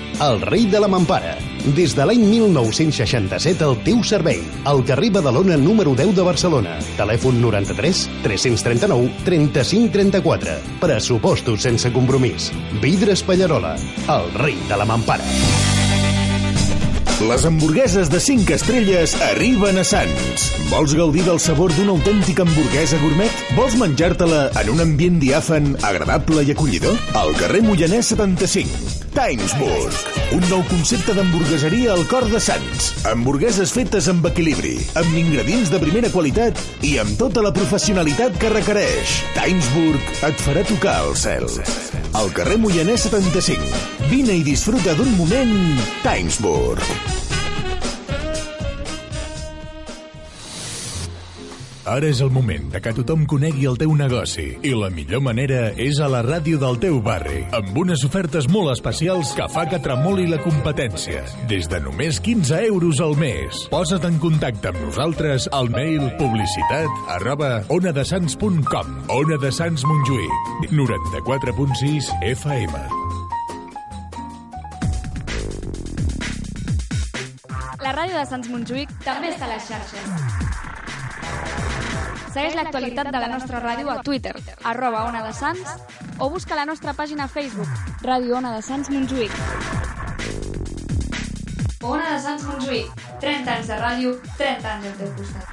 el 0.19 0.41
rei 0.41 0.65
de 0.65 0.79
la 0.79 0.87
mampara. 0.87 1.35
Des 1.75 1.93
de 1.95 2.05
l'any 2.05 2.23
1967 2.25 3.63
al 3.63 3.77
teu 3.85 4.01
servei. 4.03 4.41
Al 4.65 4.83
carrer 4.85 5.11
Badalona 5.13 5.57
número 5.57 5.93
10 5.95 6.15
de 6.17 6.25
Barcelona. 6.25 6.77
Telèfon 6.97 7.41
93 7.41 8.07
339 8.25 9.23
35 9.25 9.91
34. 9.93 10.57
Pressupostos 10.81 11.61
sense 11.69 11.93
compromís. 11.93 12.51
Vidres 12.81 13.23
Pallarola, 13.23 13.75
el 14.09 14.33
rei 14.41 14.57
de 14.67 14.77
la 14.77 14.85
mampara. 14.85 15.90
Les 17.29 17.45
hamburgueses 17.45 18.09
de 18.09 18.19
5 18.19 18.49
estrelles 18.55 19.13
arriben 19.21 19.77
a 19.77 19.83
Sants. 19.85 20.47
Vols 20.71 20.95
gaudir 20.97 21.21
del 21.27 21.37
sabor 21.43 21.73
d'una 21.75 21.93
autèntica 21.93 22.41
hamburguesa 22.41 22.97
gourmet? 23.01 23.43
Vols 23.57 23.75
menjar-te-la 23.77 24.47
en 24.61 24.71
un 24.73 24.81
ambient 24.81 25.19
diàfan, 25.21 25.75
agradable 25.85 26.41
i 26.47 26.53
acollidor? 26.55 26.97
Al 27.19 27.35
carrer 27.37 27.61
Moianès 27.65 28.09
75. 28.15 28.97
Timesburg, 29.11 29.97
un 30.37 30.45
nou 30.47 30.63
concepte 30.71 31.13
d'hamburgueseria 31.13 31.93
al 31.93 32.05
cor 32.09 32.25
de 32.31 32.39
Sants. 32.41 32.89
Hamburgueses 33.11 33.73
fetes 33.75 34.07
amb 34.11 34.25
equilibri, 34.31 34.77
amb 34.97 35.17
ingredients 35.19 35.69
de 35.73 35.81
primera 35.83 36.09
qualitat 36.13 36.57
i 36.87 36.95
amb 37.03 37.17
tota 37.19 37.43
la 37.45 37.53
professionalitat 37.53 38.39
que 38.41 38.53
requereix. 38.55 39.19
Timesburg 39.37 40.13
et 40.31 40.45
farà 40.47 40.65
tocar 40.71 41.01
el 41.05 41.17
cel. 41.19 41.49
Al 42.17 42.31
carrer 42.35 42.57
Moianès 42.63 43.09
75. 43.11 43.83
Vine 44.11 44.39
i 44.39 44.45
disfruta 44.47 44.95
d'un 44.95 45.11
moment 45.19 45.57
Timesburg. 46.07 47.10
Ara 51.91 52.07
és 52.07 52.21
el 52.23 52.29
moment 52.31 52.69
de 52.71 52.79
que 52.79 52.93
tothom 52.95 53.25
conegui 53.27 53.65
el 53.67 53.75
teu 53.75 53.91
negoci 53.99 54.45
i 54.63 54.69
la 54.71 54.87
millor 54.95 55.19
manera 55.25 55.73
és 55.75 55.97
a 55.99 56.07
la 56.07 56.21
ràdio 56.23 56.55
del 56.61 56.77
teu 56.79 57.01
barri, 57.03 57.41
amb 57.57 57.75
unes 57.81 58.05
ofertes 58.07 58.47
molt 58.47 58.71
especials 58.71 59.33
que 59.35 59.47
fa 59.51 59.65
que 59.67 59.81
tremoli 59.83 60.29
la 60.31 60.39
competència. 60.39 61.25
Des 61.51 61.67
de 61.67 61.81
només 61.83 62.21
15 62.23 62.61
euros 62.69 63.01
al 63.03 63.17
mes. 63.19 63.65
Posa't 63.73 64.07
en 64.07 64.21
contacte 64.23 64.71
amb 64.71 64.79
nosaltres 64.85 65.49
al 65.51 65.67
mail 65.73 66.07
publicitat 66.21 67.11
arroba 67.17 67.51
onadesans.com 67.67 68.95
Ona 69.17 69.41
de 69.43 69.51
Sants 69.51 69.83
Montjuïc 69.83 70.71
94.6 70.71 72.07
FM 72.31 72.87
La 77.83 77.91
ràdio 77.97 78.15
de 78.15 78.25
Sants 78.29 78.47
Montjuïc 78.47 78.91
també 79.03 79.35
està 79.35 79.49
a 79.49 79.55
les 79.57 79.67
xarxes. 79.67 80.60
Segueix 82.31 82.53
l'actualitat 82.55 83.09
de 83.11 83.19
la 83.19 83.27
nostra 83.27 83.59
ràdio 83.59 83.89
a 83.91 83.97
Twitter, 84.07 84.31
arroba 84.63 85.03
Ona 85.09 85.19
de 85.25 85.33
Sants, 85.35 85.73
o 86.17 86.29
busca 86.31 86.55
la 86.55 86.63
nostra 86.65 86.93
pàgina 86.95 87.25
a 87.27 87.31
Facebook, 87.31 87.67
Ràdio 88.07 88.37
Ona 88.37 88.53
de 88.55 88.61
Sants 88.63 88.87
Montjuïc. 88.93 89.33
Ona 91.83 92.05
de 92.13 92.19
Sants 92.23 92.45
Montjuïc, 92.47 92.87
30 93.19 93.51
anys 93.57 93.67
de 93.73 93.79
ràdio, 93.83 94.13
30 94.37 94.71
anys 94.75 94.85
al 94.87 94.95
teu 95.01 95.09
costat. 95.19 95.45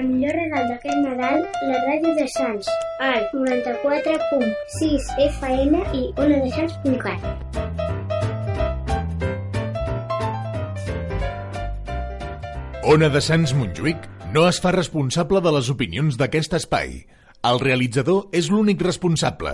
El 0.00 0.04
millor 0.08 0.34
regal 0.40 0.64
d'aquest 0.72 0.98
Nadal, 1.04 1.44
la 1.68 1.84
ràdio 1.84 2.16
de 2.16 2.26
Sants, 2.38 2.72
al 3.10 3.28
94.6 3.36 5.12
FM 5.28 5.84
i 6.00 6.06
onadesans.cat. 6.16 7.79
Ona 12.88 13.10
de 13.12 13.20
Sants 13.20 13.50
Montjuïc 13.52 14.06
no 14.32 14.46
es 14.48 14.56
fa 14.64 14.70
responsable 14.72 15.42
de 15.44 15.50
les 15.52 15.68
opinions 15.68 16.16
d'aquest 16.16 16.54
espai. 16.56 16.94
El 17.44 17.60
realitzador 17.60 18.32
és 18.32 18.48
l'únic 18.48 18.80
responsable. 18.80 19.52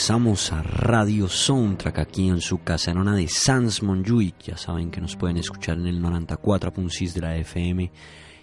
Regresamos 0.00 0.50
a 0.50 0.62
Radio 0.62 1.28
Soundtrack 1.28 1.98
aquí 1.98 2.30
en 2.30 2.40
su 2.40 2.62
caserona 2.62 3.14
de 3.14 3.28
Sans 3.28 3.82
Montjuic. 3.82 4.44
Ya 4.44 4.56
saben 4.56 4.90
que 4.90 4.98
nos 4.98 5.14
pueden 5.14 5.36
escuchar 5.36 5.76
en 5.76 5.88
el 5.88 6.00
94.6 6.00 7.12
de 7.12 7.20
la 7.20 7.36
FM 7.36 7.92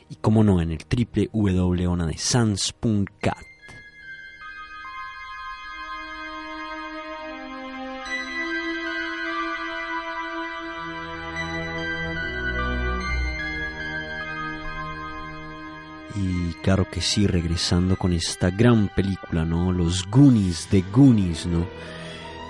y 0.07 0.15
como 0.17 0.43
no 0.43 0.61
en 0.61 0.71
el 0.71 0.77
www.onadesans.cat. 1.33 3.46
claro 16.67 16.85
que 16.91 16.99
sí, 16.99 17.25
regresando 17.27 17.95
con 17.95 18.11
esta 18.11 18.49
gran 18.49 18.89
película, 18.89 19.45
¿no? 19.45 19.71
Los 19.71 20.05
Goonies 20.05 20.69
de 20.69 20.83
Goonies, 20.91 21.45
¿no? 21.45 21.65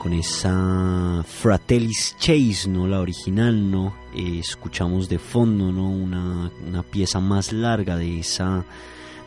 Con 0.01 0.11
esa 0.11 1.23
Fratelli's 1.23 2.15
Chase, 2.17 2.67
¿no? 2.67 2.87
La 2.87 2.99
original, 2.99 3.69
¿no? 3.69 3.93
Eh, 4.15 4.39
escuchamos 4.39 5.07
de 5.07 5.19
fondo, 5.19 5.71
¿no? 5.71 5.91
Una, 5.91 6.49
una, 6.65 6.81
pieza 6.81 7.19
más 7.19 7.53
larga 7.53 7.95
de 7.95 8.21
esa, 8.21 8.65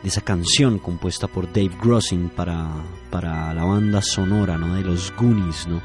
de 0.03 0.09
esa 0.09 0.19
canción 0.19 0.77
compuesta 0.77 1.29
por 1.29 1.47
Dave 1.47 1.71
Grossing 1.81 2.27
para, 2.27 2.83
para 3.09 3.53
la 3.53 3.63
banda 3.63 4.01
sonora, 4.01 4.57
¿no? 4.57 4.75
De 4.75 4.81
los 4.81 5.15
Goonies, 5.15 5.67
¿no? 5.67 5.81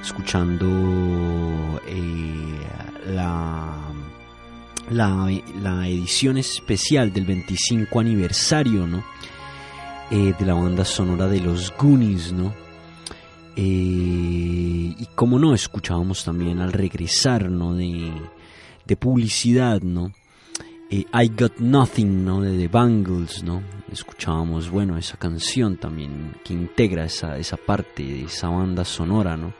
Escuchando 0.00 1.80
eh, 1.84 2.60
la 3.08 3.90
la, 4.90 5.88
edición 5.88 6.36
especial 6.38 7.12
del 7.12 7.24
25 7.24 8.00
aniversario, 8.00 8.86
¿no? 8.86 9.04
Eh, 10.10 10.34
de 10.38 10.46
la 10.46 10.54
banda 10.54 10.84
sonora 10.84 11.28
de 11.28 11.40
los 11.40 11.72
Goonies, 11.76 12.32
¿no? 12.32 12.52
Eh, 13.56 14.94
y 14.98 15.08
como 15.14 15.38
no, 15.38 15.54
escuchábamos 15.54 16.24
también 16.24 16.60
al 16.60 16.72
regresar. 16.72 17.48
De, 17.50 18.12
de 18.86 18.96
publicidad, 18.96 19.80
¿no? 19.82 20.12
Eh, 20.90 21.04
I 21.12 21.30
Got 21.38 21.58
Nothing, 21.58 22.24
¿no? 22.24 22.40
De 22.40 22.58
The 22.58 22.66
Bangles, 22.66 23.44
¿no? 23.44 23.62
Escuchábamos, 23.92 24.68
bueno, 24.70 24.98
esa 24.98 25.16
canción 25.16 25.76
también 25.76 26.34
que 26.44 26.52
integra 26.52 27.04
esa, 27.04 27.38
esa 27.38 27.56
parte 27.56 28.02
de 28.02 28.24
esa 28.24 28.48
banda 28.48 28.84
sonora, 28.84 29.36
¿no? 29.36 29.54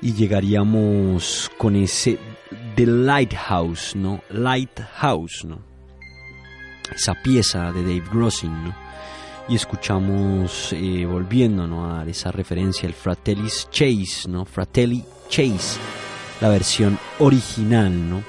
Y 0.00 0.14
llegaríamos 0.14 1.50
con 1.58 1.76
ese 1.76 2.18
The 2.76 2.86
Lighthouse, 2.86 3.96
¿no? 3.96 4.22
Lighthouse, 4.30 5.44
¿no? 5.44 5.58
Esa 6.94 7.14
pieza 7.14 7.72
de 7.72 7.82
Dave 7.82 8.04
Grossing, 8.12 8.64
¿no? 8.64 8.74
Y 9.48 9.56
escuchamos, 9.56 10.72
eh, 10.72 11.04
volviendo, 11.06 11.66
¿no? 11.66 11.98
A 11.98 12.04
esa 12.06 12.30
referencia, 12.30 12.86
el 12.86 12.94
Fratelli's 12.94 13.68
Chase, 13.70 14.28
¿no? 14.28 14.44
Fratelli 14.44 15.04
Chase, 15.28 15.78
la 16.40 16.48
versión 16.48 16.98
original, 17.18 18.08
¿no? 18.08 18.22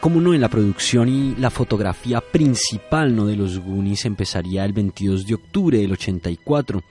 Como 0.00 0.20
no, 0.20 0.34
en 0.34 0.40
la 0.40 0.48
producción 0.48 1.08
y 1.08 1.34
la 1.36 1.50
fotografía 1.50 2.20
principal, 2.20 3.14
¿no? 3.14 3.26
De 3.26 3.36
los 3.36 3.58
Goonies 3.58 4.04
empezaría 4.04 4.64
el 4.64 4.72
22 4.72 5.26
de 5.26 5.34
octubre 5.34 5.78
del 5.78 5.92
84 5.92 6.82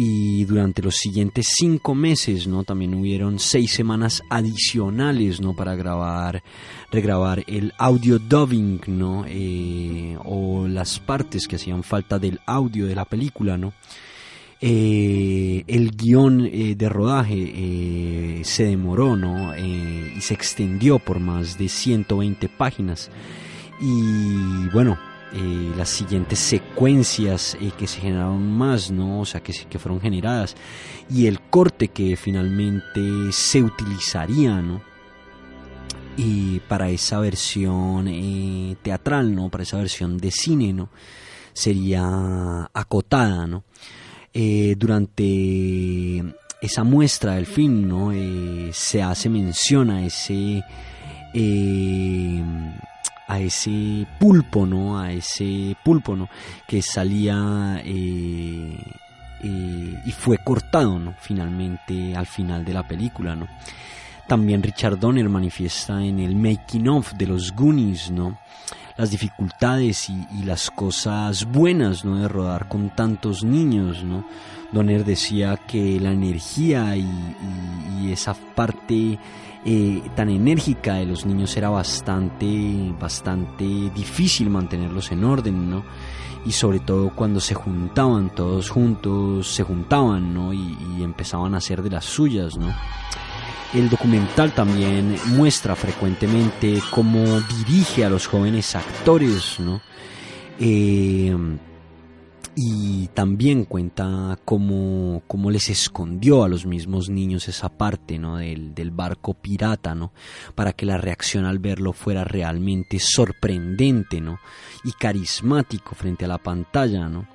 y 0.00 0.44
durante 0.44 0.80
los 0.80 0.94
siguientes 0.94 1.54
cinco 1.56 1.92
meses, 1.92 2.46
¿no? 2.46 2.62
También 2.62 2.94
hubieron 2.94 3.40
seis 3.40 3.72
semanas 3.72 4.22
adicionales, 4.30 5.40
¿no? 5.40 5.56
Para 5.56 5.74
grabar, 5.74 6.44
regrabar 6.92 7.42
el 7.48 7.72
audio 7.78 8.20
dubbing, 8.20 8.80
¿no? 8.86 9.24
Eh, 9.26 10.16
o 10.24 10.68
las 10.68 11.00
partes 11.00 11.48
que 11.48 11.56
hacían 11.56 11.82
falta 11.82 12.20
del 12.20 12.38
audio 12.46 12.86
de 12.86 12.94
la 12.94 13.06
película, 13.06 13.58
¿no? 13.58 13.72
Eh, 14.60 15.64
el 15.66 15.90
guion 15.96 16.46
eh, 16.46 16.76
de 16.76 16.88
rodaje 16.88 18.44
se 18.44 18.66
demoró, 18.66 19.16
¿no? 19.16 19.52
y 19.58 20.20
se 20.20 20.34
extendió 20.34 21.00
por 21.00 21.18
más 21.18 21.58
de 21.58 21.68
120 21.68 22.48
páginas. 22.48 23.10
Y 23.80 24.68
bueno, 24.72 24.96
eh, 25.32 25.72
las 25.76 25.90
siguientes 25.90 26.38
secuencias 26.38 27.54
eh, 27.60 27.70
que 27.76 27.86
se 27.86 28.00
generaron 28.00 28.50
más, 28.50 28.90
¿no? 28.90 29.20
O 29.20 29.26
sea, 29.26 29.42
que, 29.42 29.52
que 29.52 29.78
fueron 29.78 30.00
generadas 30.00 30.56
y 31.10 31.26
el 31.26 31.42
corte 31.42 31.88
que 31.88 32.16
finalmente 32.16 33.02
se 33.30 33.62
utilizaría, 33.62 34.62
¿no? 34.62 34.80
Y 36.16 36.60
para 36.60 36.88
esa 36.88 37.20
versión 37.20 38.08
eh, 38.08 38.76
teatral, 38.80 39.34
¿no? 39.34 39.50
Para 39.50 39.64
esa 39.64 39.76
versión 39.76 40.16
de 40.16 40.30
cine, 40.30 40.72
¿no? 40.72 40.88
Sería 41.52 42.70
acotada, 42.72 43.46
¿no? 43.46 43.64
durante 44.76 46.22
esa 46.60 46.84
muestra 46.84 47.34
del 47.34 47.46
film, 47.46 47.88
¿no? 47.88 48.12
se 48.72 49.02
hace 49.02 49.28
mención 49.28 49.90
a 49.90 50.06
ese 50.06 50.62
a 53.28 53.38
ese 53.40 54.06
pulpo, 54.18 54.66
¿no? 54.66 54.98
A 54.98 55.12
ese 55.12 55.76
pulpo, 55.84 56.16
¿no? 56.16 56.28
Que 56.66 56.80
salía 56.80 57.80
eh, 57.84 58.76
eh, 59.42 60.02
y 60.04 60.12
fue 60.12 60.38
cortado, 60.38 60.98
¿no? 60.98 61.14
Finalmente, 61.20 62.16
al 62.16 62.26
final 62.26 62.64
de 62.64 62.72
la 62.72 62.88
película, 62.88 63.36
¿no? 63.36 63.46
También 64.26 64.62
Richard 64.62 64.98
Donner 64.98 65.28
manifiesta 65.28 66.02
en 66.02 66.18
el 66.18 66.34
making 66.36 66.88
of 66.88 67.12
de 67.14 67.26
los 67.26 67.54
Goonies, 67.54 68.10
¿no? 68.10 68.38
Las 68.96 69.10
dificultades 69.10 70.08
y, 70.08 70.42
las 70.44 70.70
cosas 70.70 71.44
buenas, 71.44 72.04
¿no? 72.04 72.16
De 72.16 72.28
rodar 72.28 72.66
con 72.66 72.90
tantos 72.90 73.44
niños, 73.44 74.02
¿no? 74.02 74.26
Donner 74.72 75.04
decía 75.04 75.56
que 75.56 76.00
la 76.00 76.12
energía 76.12 76.96
y 76.96 78.10
esa 78.10 78.34
parte 78.34 79.18
eh, 79.70 80.02
tan 80.16 80.30
enérgica 80.30 80.94
de 80.94 81.04
los 81.04 81.26
niños 81.26 81.54
era 81.54 81.68
bastante, 81.68 82.46
bastante 82.98 83.64
difícil 83.94 84.48
mantenerlos 84.48 85.12
en 85.12 85.24
orden, 85.24 85.68
¿no? 85.68 85.84
Y 86.46 86.52
sobre 86.52 86.78
todo 86.78 87.10
cuando 87.10 87.38
se 87.38 87.52
juntaban 87.52 88.34
todos 88.34 88.70
juntos, 88.70 89.46
se 89.46 89.64
juntaban, 89.64 90.32
¿no? 90.32 90.54
Y, 90.54 91.02
empezaban 91.02 91.54
a 91.54 91.58
hacer 91.58 91.82
de 91.82 91.90
las 91.90 92.06
suyas, 92.06 92.56
¿no? 92.56 92.74
El 93.74 93.90
documental 93.90 94.52
también 94.52 95.16
muestra 95.26 95.76
frecuentemente 95.76 96.80
cómo 96.90 97.22
dirige 97.66 98.06
a 98.06 98.08
los 98.08 98.26
jóvenes 98.26 98.74
actores, 98.74 99.60
¿no? 99.60 99.82
Eh, 100.58 101.36
y 102.60 103.08
también 103.14 103.64
cuenta 103.66 104.36
cómo, 104.44 105.22
cómo, 105.28 105.48
les 105.48 105.68
escondió 105.68 106.42
a 106.42 106.48
los 106.48 106.66
mismos 106.66 107.08
niños 107.08 107.46
esa 107.46 107.68
parte 107.68 108.18
¿no? 108.18 108.38
del, 108.38 108.74
del, 108.74 108.90
barco 108.90 109.34
pirata, 109.34 109.94
¿no? 109.94 110.12
para 110.56 110.72
que 110.72 110.84
la 110.84 110.98
reacción 110.98 111.44
al 111.44 111.60
verlo 111.60 111.92
fuera 111.92 112.24
realmente 112.24 112.98
sorprendente 112.98 114.20
¿no? 114.20 114.40
y 114.82 114.90
carismático 114.90 115.94
frente 115.94 116.24
a 116.24 116.28
la 116.28 116.38
pantalla. 116.38 117.08
¿no? 117.08 117.28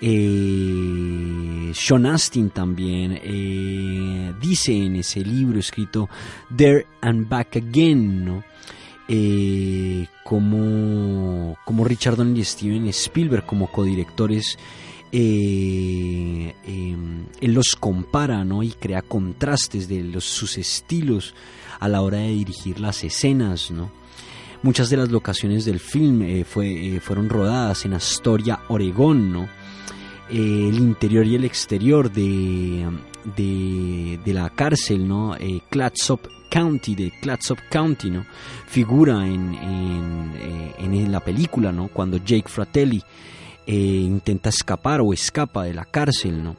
Eh, 0.00 1.70
Sean 1.74 2.06
Astin 2.06 2.50
también 2.50 3.20
eh, 3.22 4.32
dice 4.40 4.72
en 4.72 4.96
ese 4.96 5.20
libro 5.20 5.60
escrito 5.60 6.08
There 6.56 6.86
and 7.02 7.28
Back 7.28 7.56
Again, 7.56 8.24
¿no? 8.24 8.49
Eh, 9.12 10.06
como, 10.22 11.56
como 11.64 11.82
Richard 11.82 12.14
Donner 12.14 12.38
y 12.38 12.44
Steven 12.44 12.86
Spielberg 12.86 13.44
como 13.44 13.66
codirectores, 13.66 14.56
eh, 15.10 16.54
em, 16.64 17.26
él 17.40 17.52
los 17.52 17.74
compara 17.74 18.44
¿no? 18.44 18.62
y 18.62 18.70
crea 18.70 19.02
contrastes 19.02 19.88
de 19.88 20.20
sus 20.20 20.56
estilos 20.58 21.34
a 21.80 21.88
la 21.88 22.02
hora 22.02 22.18
de 22.18 22.28
dirigir 22.28 22.78
las 22.78 23.02
escenas. 23.02 23.72
¿no? 23.72 23.90
Muchas 24.62 24.90
de 24.90 24.98
las 24.98 25.10
locaciones 25.10 25.64
del 25.64 25.80
film 25.80 26.22
eh, 26.22 26.44
fueron 26.44 27.28
rodadas 27.28 27.84
en 27.84 27.94
Astoria, 27.94 28.60
Oregón. 28.68 29.32
¿no? 29.32 29.48
el 30.30 30.76
interior 30.76 31.26
y 31.26 31.34
el 31.34 31.44
exterior 31.44 32.12
de, 32.12 32.88
de, 33.36 34.20
de 34.24 34.32
la 34.32 34.50
cárcel, 34.50 35.08
¿no? 35.08 35.36
Clatsop 35.68 36.28
County, 36.50 36.94
de 36.94 37.12
Clatsop 37.20 37.58
County, 37.70 38.10
¿no? 38.10 38.26
Figura 38.66 39.26
en, 39.26 39.54
en, 39.54 40.94
eh, 40.94 41.08
la 41.08 41.20
película, 41.20 41.72
¿no? 41.72 41.88
Cuando 41.88 42.18
Jake 42.18 42.48
Fratelli 42.48 43.02
eh, 43.66 43.74
intenta 43.74 44.50
escapar 44.50 45.00
o 45.00 45.12
escapa 45.12 45.64
de 45.64 45.74
la 45.74 45.84
cárcel, 45.84 46.42
¿no? 46.42 46.56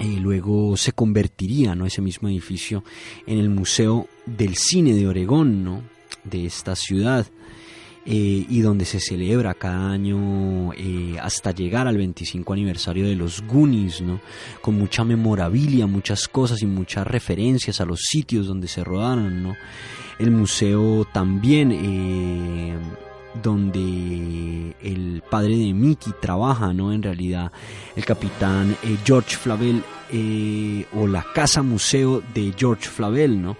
Y 0.00 0.16
luego 0.16 0.76
se 0.76 0.92
convertiría, 0.92 1.74
¿no? 1.74 1.86
Ese 1.86 2.02
mismo 2.02 2.28
edificio 2.28 2.82
en 3.26 3.38
el 3.38 3.48
Museo 3.48 4.08
del 4.26 4.56
Cine 4.56 4.94
de 4.94 5.06
Oregón, 5.06 5.62
¿no? 5.62 5.82
De 6.24 6.46
esta 6.46 6.74
ciudad. 6.74 7.26
Eh, 8.06 8.44
y 8.50 8.60
donde 8.60 8.84
se 8.84 9.00
celebra 9.00 9.54
cada 9.54 9.90
año 9.90 10.74
eh, 10.74 11.16
hasta 11.22 11.52
llegar 11.52 11.88
al 11.88 11.96
25 11.96 12.52
aniversario 12.52 13.06
de 13.06 13.14
los 13.14 13.40
Goonies, 13.46 14.02
¿no? 14.02 14.20
con 14.60 14.74
mucha 14.76 15.04
memorabilia, 15.04 15.86
muchas 15.86 16.28
cosas 16.28 16.60
y 16.60 16.66
muchas 16.66 17.06
referencias 17.06 17.80
a 17.80 17.86
los 17.86 18.00
sitios 18.00 18.46
donde 18.46 18.68
se 18.68 18.84
rodaron. 18.84 19.42
¿no? 19.42 19.56
El 20.18 20.32
museo 20.32 21.06
también 21.14 21.72
eh, 21.72 22.76
donde 23.42 24.76
el 24.82 25.22
padre 25.30 25.56
de 25.56 25.72
Mickey 25.72 26.12
trabaja, 26.20 26.72
¿no? 26.72 26.92
En 26.92 27.02
realidad, 27.02 27.50
el 27.96 28.04
capitán 28.04 28.76
George 29.04 29.36
Flavel 29.36 29.82
eh, 30.12 30.86
o 30.92 31.06
la 31.06 31.24
casa 31.34 31.62
museo 31.62 32.22
de 32.34 32.52
George 32.56 32.88
Flavel, 32.88 33.42
¿no? 33.42 33.56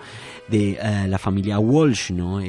De 0.48 0.78
eh, 0.80 1.06
la 1.08 1.18
familia 1.18 1.58
Walsh, 1.58 2.10
¿no? 2.12 2.40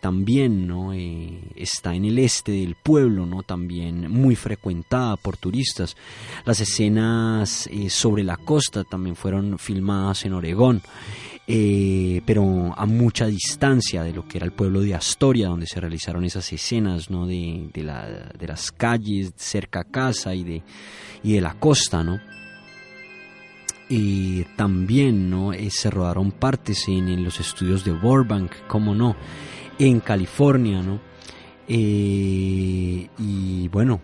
también, 0.00 0.66
¿no? 0.66 0.92
está 0.92 1.94
en 1.94 2.04
el 2.04 2.18
este 2.18 2.52
del 2.52 2.74
pueblo, 2.74 3.26
¿no? 3.26 3.42
También 3.42 4.10
muy 4.10 4.36
frecuentada 4.36 5.16
por 5.16 5.36
turistas. 5.36 5.96
Las 6.44 6.60
escenas 6.60 7.68
sobre 7.88 8.24
la 8.24 8.36
costa 8.36 8.84
también 8.84 9.16
fueron 9.16 9.58
filmadas 9.58 10.24
en 10.24 10.32
Oregón. 10.32 10.82
Eh, 11.46 12.22
pero 12.24 12.72
a 12.74 12.86
mucha 12.86 13.26
distancia 13.26 14.02
de 14.02 14.14
lo 14.14 14.26
que 14.26 14.38
era 14.38 14.46
el 14.46 14.52
pueblo 14.52 14.80
de 14.80 14.94
Astoria, 14.94 15.48
donde 15.48 15.66
se 15.66 15.78
realizaron 15.78 16.24
esas 16.24 16.50
escenas 16.52 17.10
¿no? 17.10 17.26
de, 17.26 17.70
las 18.40 18.72
calles 18.72 19.32
cerca 19.36 19.80
a 19.80 19.84
casa 19.84 20.34
y 20.34 20.42
de, 20.42 20.62
y 21.22 21.34
de 21.34 21.40
la 21.42 21.54
costa. 21.54 22.02
¿no? 22.02 22.18
Y 23.88 24.44
también 24.56 25.30
¿no? 25.30 25.52
Eh, 25.52 25.68
se 25.70 25.90
rodaron 25.90 26.32
partes 26.32 26.88
en, 26.88 27.22
los 27.22 27.40
estudios 27.40 27.84
de 27.84 27.92
Burbank, 27.92 28.50
como 28.66 28.94
no, 28.94 29.16
en 29.78 30.00
California. 30.00 30.82
¿no? 30.82 31.00
Eh, 31.68 33.08
y 33.18 33.68
bueno, 33.68 34.00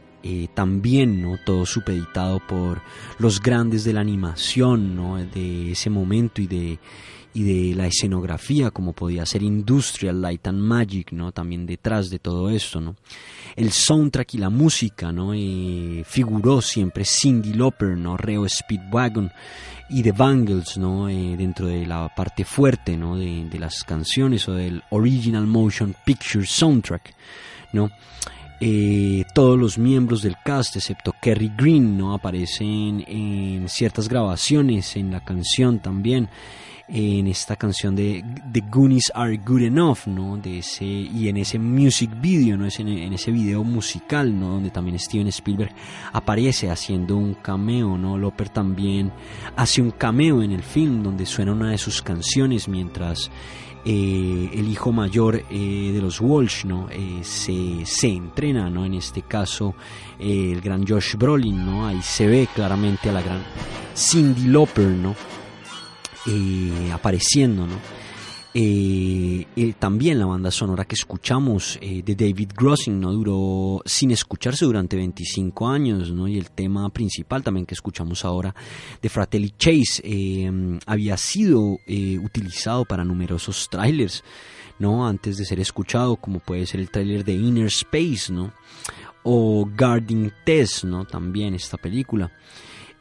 también 0.54 1.22
¿no? 1.22 1.38
todo 1.44 1.64
supeditado 1.64 2.40
por 2.46 2.82
los 3.18 3.40
grandes 3.40 3.84
de 3.84 3.94
la 3.94 4.00
animación 4.00 4.94
¿no? 4.94 5.16
de 5.16 5.72
ese 5.72 5.88
momento 5.88 6.42
y 6.42 6.46
de, 6.46 6.78
y 7.32 7.42
de 7.44 7.76
la 7.76 7.86
escenografía, 7.86 8.70
como 8.70 8.92
podía 8.92 9.24
ser 9.24 9.42
Industrial 9.42 10.20
Light 10.20 10.46
and 10.48 10.60
Magic, 10.60 11.12
¿no? 11.12 11.30
También 11.32 11.64
detrás 11.64 12.10
de 12.10 12.18
todo 12.18 12.50
esto, 12.50 12.80
¿no? 12.80 12.96
El 13.56 13.70
soundtrack 13.70 14.34
y 14.34 14.38
la 14.38 14.50
música, 14.50 15.12
¿no? 15.12 15.32
figuró 16.04 16.60
siempre 16.60 17.04
Cindy 17.04 17.52
Lauper, 17.52 17.96
¿no? 17.96 18.16
Reo 18.16 18.48
Speedwagon 18.48 19.30
y 19.90 20.02
The 20.02 20.12
Bangles, 20.12 20.76
¿no? 20.78 21.08
Eh, 21.08 21.36
dentro 21.36 21.66
de 21.66 21.86
la 21.86 22.12
parte 22.14 22.44
fuerte, 22.44 22.96
¿no? 22.96 23.16
De, 23.16 23.48
de, 23.48 23.58
las 23.58 23.84
canciones 23.84 24.48
o 24.48 24.54
del 24.54 24.82
Original 24.90 25.46
Motion 25.46 25.94
Picture 26.04 26.46
Soundtrack, 26.46 27.14
¿no? 27.72 27.90
Eh, 28.62 29.24
todos 29.34 29.58
los 29.58 29.78
miembros 29.78 30.20
del 30.20 30.36
cast, 30.44 30.76
excepto 30.76 31.14
Kerry 31.22 31.50
Green, 31.56 31.96
¿no? 31.96 32.12
Aparecen 32.12 33.02
en 33.08 33.68
ciertas 33.70 34.06
grabaciones 34.06 34.96
en 34.96 35.10
la 35.10 35.24
canción 35.24 35.80
también 35.80 36.28
en 36.92 37.28
esta 37.28 37.56
canción 37.56 37.94
de 37.94 38.24
The 38.52 38.64
Goonies 38.68 39.12
Are 39.14 39.36
Good 39.36 39.62
Enough, 39.62 40.06
¿no? 40.06 40.36
De 40.36 40.58
ese, 40.58 40.84
y 40.84 41.28
en 41.28 41.36
ese 41.36 41.58
music 41.58 42.10
video, 42.20 42.56
¿no? 42.56 42.66
Es 42.66 42.80
en, 42.80 42.88
ese 42.88 43.30
video 43.30 43.62
musical, 43.62 44.38
¿no? 44.38 44.50
Donde 44.50 44.70
también 44.70 44.98
Steven 44.98 45.28
Spielberg 45.28 45.72
aparece 46.12 46.68
haciendo 46.70 47.16
un 47.16 47.34
cameo, 47.34 47.96
¿no? 47.96 48.18
Loper 48.18 48.48
también 48.48 49.12
hace 49.56 49.80
un 49.80 49.92
cameo 49.92 50.42
en 50.42 50.50
el 50.50 50.62
film 50.62 51.02
donde 51.02 51.26
suena 51.26 51.52
una 51.52 51.70
de 51.70 51.78
sus 51.78 52.02
canciones 52.02 52.66
mientras 52.66 53.30
eh, 53.84 54.50
el 54.52 54.68
hijo 54.68 54.92
mayor 54.92 55.44
eh, 55.48 55.90
de 55.92 56.00
los 56.00 56.20
Walsh, 56.20 56.64
¿no? 56.64 56.88
Eh, 56.90 57.20
se, 57.22 57.86
se, 57.86 58.08
entrena, 58.08 58.68
¿no? 58.68 58.84
En 58.84 58.94
este 58.94 59.22
caso, 59.22 59.74
el 60.18 60.60
gran 60.60 60.84
Josh 60.86 61.14
Brolin, 61.14 61.64
¿no? 61.64 61.86
Ahí 61.86 62.02
se 62.02 62.26
ve 62.26 62.48
claramente 62.52 63.10
a 63.10 63.12
la 63.12 63.22
gran 63.22 63.42
Cindy 63.94 64.48
Lauper, 64.48 64.88
¿no? 64.88 65.14
Eh, 66.26 66.90
apareciendo, 66.92 67.66
¿no? 67.66 67.76
Eh, 68.52 69.46
también 69.78 70.18
la 70.18 70.26
banda 70.26 70.50
sonora 70.50 70.84
que 70.84 70.96
escuchamos 70.96 71.78
eh, 71.80 72.02
de 72.04 72.16
David 72.16 72.50
Grossing 72.56 72.98
no 72.98 73.12
duró 73.12 73.80
sin 73.86 74.10
escucharse 74.10 74.64
durante 74.64 74.96
25 74.96 75.68
años 75.68 76.10
¿no? 76.10 76.26
y 76.26 76.36
el 76.36 76.50
tema 76.50 76.90
principal 76.90 77.44
también 77.44 77.64
que 77.64 77.74
escuchamos 77.74 78.24
ahora 78.24 78.52
de 79.00 79.08
Fratelli 79.08 79.54
Chase 79.56 80.50
había 80.84 81.16
sido 81.16 81.78
utilizado 82.24 82.84
para 82.84 83.04
numerosos 83.04 83.68
trailers 83.70 84.24
¿no? 84.80 85.06
antes 85.06 85.36
de 85.36 85.44
ser 85.44 85.60
escuchado 85.60 86.16
como 86.16 86.40
puede 86.40 86.66
ser 86.66 86.80
el 86.80 86.90
trailer 86.90 87.24
de 87.24 87.34
Inner 87.34 87.66
Space 87.66 88.32
¿no? 88.32 88.52
o 89.22 89.64
Guarding 89.78 90.32
Test 90.44 90.82
¿no? 90.82 91.04
también 91.04 91.54
esta 91.54 91.76
película 91.76 92.32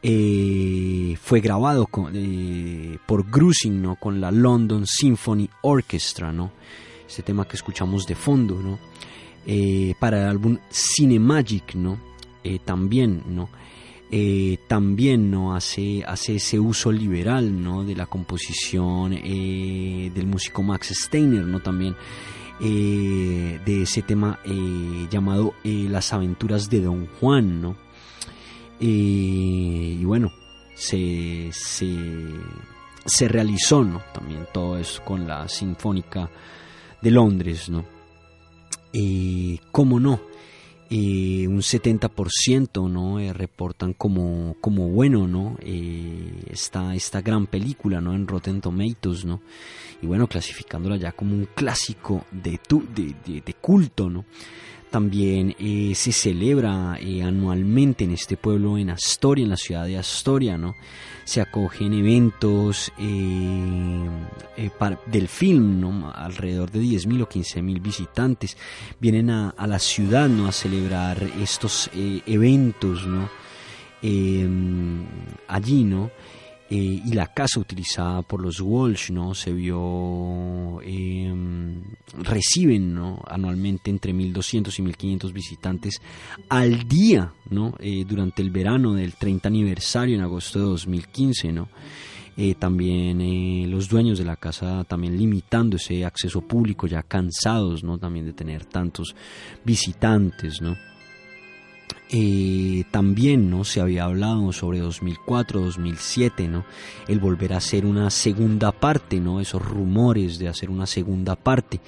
eh, 0.02 1.18
fue 1.22 1.42
grabado 1.42 1.90
eh, 2.14 2.98
por 3.06 3.30
Grusing, 3.30 3.82
¿no? 3.82 3.96
Con 3.98 4.22
la 4.22 4.32
London 4.32 4.88
Symphony 4.88 5.50
Orchestra, 5.62 6.32
¿no? 6.32 6.52
Este 7.08 7.22
tema 7.22 7.46
que 7.46 7.58
escuchamos 7.58 8.06
de 8.06 8.16
fondo, 8.16 8.62
¿no? 8.62 8.80
Eh, 9.46 9.96
para 10.00 10.22
el 10.22 10.30
álbum 10.30 10.58
Cinemagic, 10.72 11.76
¿no? 11.76 12.10
también, 12.66 13.22
¿no? 13.28 13.48
también 14.68 15.30
no 15.30 15.56
hace, 15.56 16.04
hace 16.04 16.38
ese 16.38 16.60
uso 16.60 16.92
liberal 16.92 17.62
¿no? 17.62 17.84
de 17.84 17.96
la 17.96 18.08
composición 18.08 19.12
del 19.12 20.26
músico 20.26 20.64
Max 20.64 20.92
Steiner 20.96 21.46
¿no? 21.46 21.60
también 21.60 21.96
de 22.60 23.82
ese 23.84 24.02
tema 24.02 24.40
llamado 25.12 25.54
Las 25.64 26.12
aventuras 26.12 26.72
de 26.72 26.82
Don 26.82 27.06
Juan 27.20 27.62
¿no? 27.62 27.76
Y 28.80 30.04
bueno, 30.06 30.32
se, 30.76 31.50
se, 31.52 33.28
realizó 33.28 33.84
¿no? 33.84 34.02
también 34.14 34.48
todo 34.54 34.78
eso 34.78 35.04
con 35.04 35.28
la 35.28 35.48
Sinfónica 35.48 36.30
de 37.02 37.12
Londres, 37.12 37.70
¿no? 37.70 37.86
Y 38.92 39.60
cómo 39.72 40.00
no, 40.00 40.22
un 40.90 41.62
70% 41.62 42.90
¿no? 42.90 43.20
Eh, 43.20 43.34
reportan 43.34 43.94
como, 43.94 44.56
como 44.62 44.90
bueno 44.90 45.28
¿no? 45.28 45.58
Eh, 45.60 46.46
esta, 46.50 46.96
esta 46.96 47.22
gran 47.22 47.46
película 47.46 48.02
¿no? 48.02 48.14
en 48.16 48.28
Rotten 48.28 48.62
Tomatoes 48.62 49.26
¿no? 49.26 49.42
y 50.02 50.08
bueno 50.08 50.28
clasificándola 50.28 50.96
ya 50.96 51.12
como 51.12 51.36
un 51.36 51.48
clásico 51.54 52.26
de, 52.32 52.58
tu, 52.58 52.84
de, 52.96 53.14
de 53.42 53.54
culto 53.56 54.10
¿no? 54.10 54.26
También 54.90 55.56
eh, 55.60 55.94
se 55.96 56.12
celebra 56.12 56.98
eh, 57.00 57.22
anualmente 57.22 58.04
en 58.04 58.12
este 58.12 58.38
pueblo, 58.38 58.78
en 58.78 58.90
Astoria, 58.90 59.44
en 59.44 59.50
la 59.50 59.58
ciudad 59.58 59.86
de 59.86 59.98
Astoria, 59.98 60.58
¿no? 60.58 60.76
Se 61.26 61.42
acogen 61.42 61.94
eventos 61.94 62.92
eh, 62.98 64.10
del 65.06 65.28
film, 65.28 65.80
¿no? 65.80 66.12
Alrededor 66.12 66.72
de 66.72 66.80
10.000 66.80 67.22
o 67.22 67.30
15.000 67.30 67.82
visitantes 67.82 68.58
vienen 69.00 69.30
a, 69.30 69.50
a, 69.52 69.68
la 69.68 69.78
ciudad, 69.78 70.28
¿no? 70.28 70.48
A 70.48 70.52
celebrar 70.52 71.22
estos 71.40 71.90
eventos, 71.94 73.06
¿no? 73.06 73.30
allí, 75.48 75.84
¿no? 75.84 76.10
Eh, 76.72 77.02
y 77.04 77.14
la 77.14 77.34
casa 77.34 77.60
utilizada 77.60 78.22
por 78.22 78.40
los 78.40 78.62
Walsh 78.62 79.10
no 79.10 79.34
se 79.34 79.52
vio 79.52 80.80
em, 80.84 81.82
reciben 82.22 82.94
¿no? 82.94 83.20
anualmente 83.28 83.90
entre 83.90 84.14
1200 84.14 84.78
y 84.78 84.82
1500 84.84 85.34
visitantes 85.34 86.00
al 86.48 86.88
día 86.88 87.34
no 87.50 87.74
eh, 87.80 88.06
durante 88.08 88.44
el 88.44 88.52
verano 88.52 88.94
del 88.94 89.14
30 89.14 89.48
aniversario 89.48 90.16
en 90.16 90.22
agosto 90.22 90.60
de 90.60 90.66
2015 90.66 91.54
no 91.54 91.70
eh, 92.38 92.54
también 92.54 93.72
los 93.72 93.90
dueños 93.90 94.20
de 94.20 94.26
la 94.26 94.36
casa 94.36 94.84
también 94.84 95.18
limitando 95.18 95.78
ese 95.78 96.06
acceso 96.06 96.42
público 96.42 96.86
ya 96.86 97.02
cansados 97.02 97.84
no 97.84 97.98
también 97.98 98.28
de 98.28 98.34
tener 98.34 98.66
tantos 98.66 99.16
visitantes 99.66 100.62
no 100.62 100.78
eh, 102.12 102.86
también 102.90 103.52
¿no? 103.52 103.64
se 103.64 103.82
había 103.82 104.06
hablado 104.06 104.52
sobre 104.52 104.80
2004, 104.80 105.62
2007, 105.62 106.48
¿no? 106.48 106.66
el 107.08 107.20
volver 107.20 107.54
a 107.54 107.58
hacer 107.58 107.86
una 107.86 108.10
segunda 108.10 108.72
parte, 108.72 109.20
¿no? 109.20 109.40
esos 109.40 109.62
rumores 109.62 110.40
de 110.40 110.48
hacer 110.48 110.72
una 110.72 110.88
segunda 110.88 111.36
parte 111.36 111.80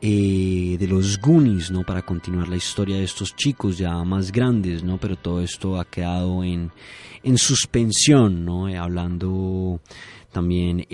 eh, 0.00 0.76
de 0.76 0.88
los 0.88 1.20
Goonies 1.20 1.70
¿no? 1.70 1.84
para 1.84 2.02
continuar 2.02 2.48
la 2.48 2.56
historia 2.56 2.96
de 2.96 3.04
estos 3.04 3.36
chicos 3.36 3.78
ya 3.78 4.02
más 4.02 4.32
grandes, 4.32 4.82
¿no? 4.82 4.98
pero 4.98 5.14
todo 5.14 5.40
esto 5.40 5.78
ha 5.78 5.84
quedado 5.84 6.42
en, 6.42 6.72
en 7.22 7.38
suspensión, 7.38 8.44
¿no? 8.44 8.68
Eh, 8.68 8.76
hablando 8.76 9.80
también 10.32 10.84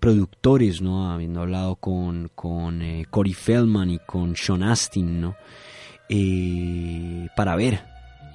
productores, 0.00 0.80
¿no? 0.80 1.12
habiendo 1.12 1.42
hablado 1.42 1.76
con, 1.76 2.30
con 2.34 2.82
Corey 3.10 3.34
Feldman 3.34 3.90
y 3.90 3.98
con 3.98 4.34
Sean 4.36 4.62
Astin, 4.62 5.20
¿no? 5.20 5.36
para 7.36 7.54
ver 7.56 7.89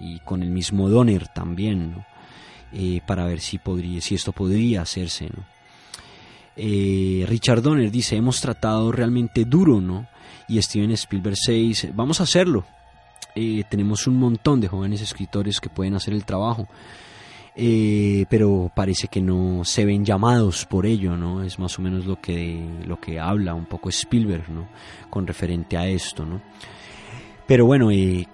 y 0.06 0.20
con 0.20 0.44
el 0.44 0.52
mismo 0.52 0.88
Donner 0.88 1.28
también, 1.28 2.06
eh, 2.72 3.02
para 3.08 3.26
ver 3.26 3.40
si, 3.40 3.58
podría, 3.58 4.00
si 4.02 4.16
esto 4.16 4.32
podría 4.32 4.84
hacerse. 4.84 5.30
Eh, 6.56 7.26
Richard 7.28 7.62
Donner 7.62 7.90
dice, 7.90 8.16
hemos 8.16 8.40
tratado 8.40 8.92
realmente 8.92 9.46
duro, 9.46 9.82
¿no? 9.82 10.08
Y 10.48 10.62
Steven 10.62 10.92
Spielberg 10.92 11.38
dice, 11.48 11.92
vamos 11.94 12.20
a 12.20 12.24
hacerlo. 12.24 12.66
Eh, 13.34 13.64
tenemos 13.70 14.06
un 14.08 14.18
montón 14.18 14.62
de 14.62 14.68
jóvenes 14.68 15.02
escritores 15.02 15.60
que 15.60 15.70
pueden 15.70 15.96
hacer 15.96 16.14
el 16.14 16.24
trabajo. 16.24 16.68
pero 18.30 18.70
parece 18.76 19.08
que 19.08 19.22
no 19.22 19.64
se 19.64 19.86
ven 19.86 20.04
llamados 20.04 20.66
por 20.66 20.86
ello, 20.86 21.16
¿no? 21.18 21.42
Es 21.42 21.58
más 21.58 21.80
o 21.80 21.82
menos 21.82 22.06
lo 22.06 22.20
que, 22.20 22.64
lo 22.86 23.00
que 23.00 23.20
habla 23.20 23.54
un 23.54 23.66
poco 23.66 23.90
Spielberg, 23.90 24.50
¿no? 24.50 24.68
Con 25.10 25.26
referente 25.26 25.78
a 25.78 25.88
esto, 25.88 26.26
¿no? 26.26 26.42
Pero 27.48 27.66
bueno, 27.66 27.90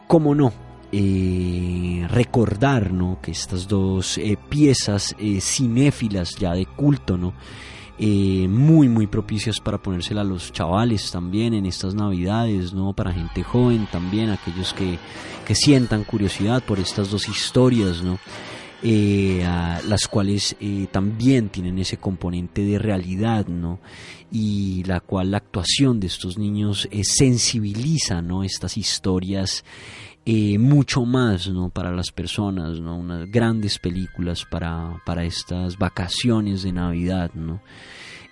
cómo 0.08 0.34
no, 0.34 0.52
eh, 0.92 2.06
recordar 2.10 2.92
que 3.22 3.32
estas 3.32 3.68
dos 3.68 4.18
eh, 4.18 4.38
piezas 4.50 5.16
eh, 5.18 5.40
cinéfilas 5.42 6.36
ya 6.36 6.54
de 6.54 6.66
culto, 6.66 7.18
¿no? 7.18 7.34
Eh, 7.98 8.48
muy 8.50 8.90
muy 8.90 9.06
propicias 9.06 9.60
para 9.60 9.78
ponérsela 9.78 10.22
a 10.22 10.24
los 10.24 10.52
chavales 10.52 11.12
también 11.12 11.54
en 11.54 11.66
estas 11.66 11.94
navidades, 11.94 12.74
¿no? 12.74 12.94
Para 12.94 13.14
gente 13.14 13.44
joven 13.44 13.88
también, 13.92 14.32
aquellos 14.32 14.74
que, 14.74 14.98
que 15.46 15.56
sientan 15.56 16.04
curiosidad 16.04 16.64
por 16.64 16.80
estas 16.80 17.12
dos 17.12 17.30
historias, 17.30 18.02
¿no? 18.02 18.20
Las 18.84 20.08
cuales 20.08 20.56
también 20.92 21.50
tienen 21.50 21.78
ese 21.78 21.98
componente 21.98 22.64
de 22.64 22.80
realidad, 22.80 23.46
¿no? 23.46 23.80
Y 24.32 24.84
la 24.86 25.02
cual 25.02 25.30
la 25.30 25.38
actuación 25.38 26.00
de 26.00 26.08
estos 26.08 26.40
niños 26.40 26.90
sensibiliza, 27.04 28.24
¿no? 28.24 28.44
Estas 28.44 28.78
historias 28.78 29.64
mucho 30.26 31.06
más, 31.06 31.48
¿no? 31.48 31.70
Para 31.70 31.92
las 31.92 32.12
personas, 32.12 32.80
¿no? 32.80 32.98
Unas 32.98 33.30
grandes 33.30 33.80
películas 33.80 34.46
para, 34.46 35.02
para 35.06 35.24
estas 35.24 35.78
vacaciones 35.78 36.64
de 36.64 36.72
Navidad, 36.72 37.32
¿no? 37.34 37.62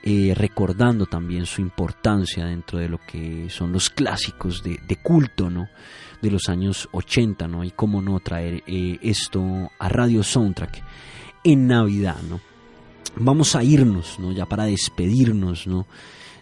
Eh, 0.01 0.33
recordando 0.35 1.07
también 1.07 1.45
su 1.45 1.61
importancia 1.61 2.45
dentro 2.45 2.79
de 2.79 2.87
lo 2.87 2.99
que 3.05 3.49
son 3.49 3.73
los 3.73 3.89
clásicos 3.89 4.63
de, 4.63 4.79
de 4.87 4.95
culto, 4.95 5.49
¿no? 5.49 5.67
de 6.21 6.31
los 6.31 6.49
años 6.49 6.89
80, 6.91 7.47
¿no? 7.47 7.63
Y 7.63 7.71
cómo 7.71 8.01
no 8.01 8.19
traer 8.19 8.63
eh, 8.67 8.99
esto 9.01 9.71
a 9.77 9.89
Radio 9.89 10.23
Soundtrack 10.23 10.83
en 11.43 11.67
Navidad, 11.67 12.17
¿no? 12.29 12.39
Vamos 13.15 13.55
a 13.55 13.63
irnos, 13.63 14.19
¿no? 14.19 14.31
Ya 14.31 14.45
para 14.45 14.65
despedirnos, 14.65 15.67
¿no? 15.67 15.87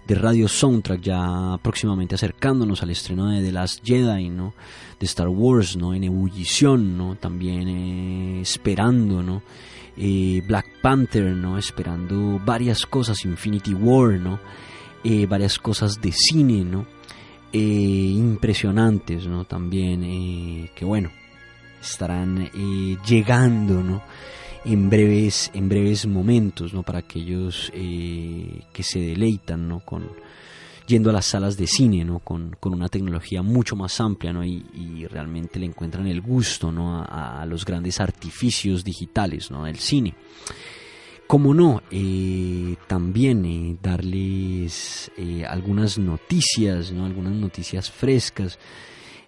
De 0.08 0.16
Radio 0.16 0.48
Soundtrack, 0.48 1.02
ya 1.02 1.60
próximamente 1.62 2.16
acercándonos 2.16 2.82
al 2.82 2.92
estreno 2.92 3.30
de 3.30 3.44
The 3.44 3.52
Last 3.52 3.84
Jedi, 3.84 4.30
¿no? 4.30 4.54
De 4.98 5.06
Star 5.06 5.28
Wars, 5.28 5.76
¿no? 5.76 5.94
En 5.94 6.06
ebullición, 6.06 6.98
¿no? 6.98 7.16
También 7.16 7.68
eh, 7.68 8.40
esperando, 8.42 9.22
¿no? 9.22 9.44
Eh, 9.98 10.42
Black 10.48 10.80
Panther, 10.82 11.36
¿no? 11.36 11.58
Esperando 11.58 12.40
varias 12.46 12.86
cosas, 12.86 13.26
Infinity 13.26 13.74
War, 13.74 14.14
¿no? 14.14 14.40
Eh, 15.04 15.26
varias 15.26 15.60
cosas 15.60 16.00
de 16.02 16.14
cine, 16.14 16.64
¿no? 16.64 16.86
impresionantes, 17.54 19.26
¿no? 19.26 19.46
También, 19.46 20.70
que 20.76 20.86
bueno, 20.86 21.10
estarán 21.82 22.52
llegando, 23.04 23.82
¿no? 23.82 24.04
En 24.70 24.90
breves, 24.90 25.50
en 25.54 25.70
breves 25.70 26.06
momentos, 26.06 26.74
¿no? 26.74 26.84
Para 26.84 27.00
aquellos 27.00 27.72
eh, 27.74 28.64
que 28.74 28.84
se 28.84 29.00
deleitan, 29.00 29.66
¿no? 29.66 29.80
Con, 29.80 30.12
yendo 30.86 31.10
a 31.10 31.14
las 31.14 31.26
salas 31.26 31.56
de 31.56 31.68
cine, 31.68 32.04
¿no? 32.04 32.20
Con, 32.20 32.54
con 32.60 32.74
una 32.74 32.90
tecnología 32.90 33.42
mucho 33.42 33.78
más 33.78 34.02
amplia, 34.02 34.34
¿no? 34.34 34.44
Y, 34.44 35.08
realmente 35.10 35.58
le 35.58 35.68
encuentran 35.68 36.06
el 36.08 36.20
gusto, 36.20 36.70
¿no? 36.70 37.02
A, 37.02 37.46
los 37.46 37.64
grandes 37.64 38.02
artificios 38.02 38.84
digitales, 38.84 39.52
¿no? 39.52 39.64
Del 39.64 39.78
cine. 39.78 40.16
Como 41.28 41.54
no, 41.54 41.82
eh, 41.90 42.76
también 42.88 43.46
eh, 43.46 43.78
darles 43.82 45.10
algunas 45.48 45.98
noticias, 45.98 46.92
¿no? 46.92 47.06
Algunas 47.06 47.32
noticias 47.32 47.90
frescas 47.90 48.60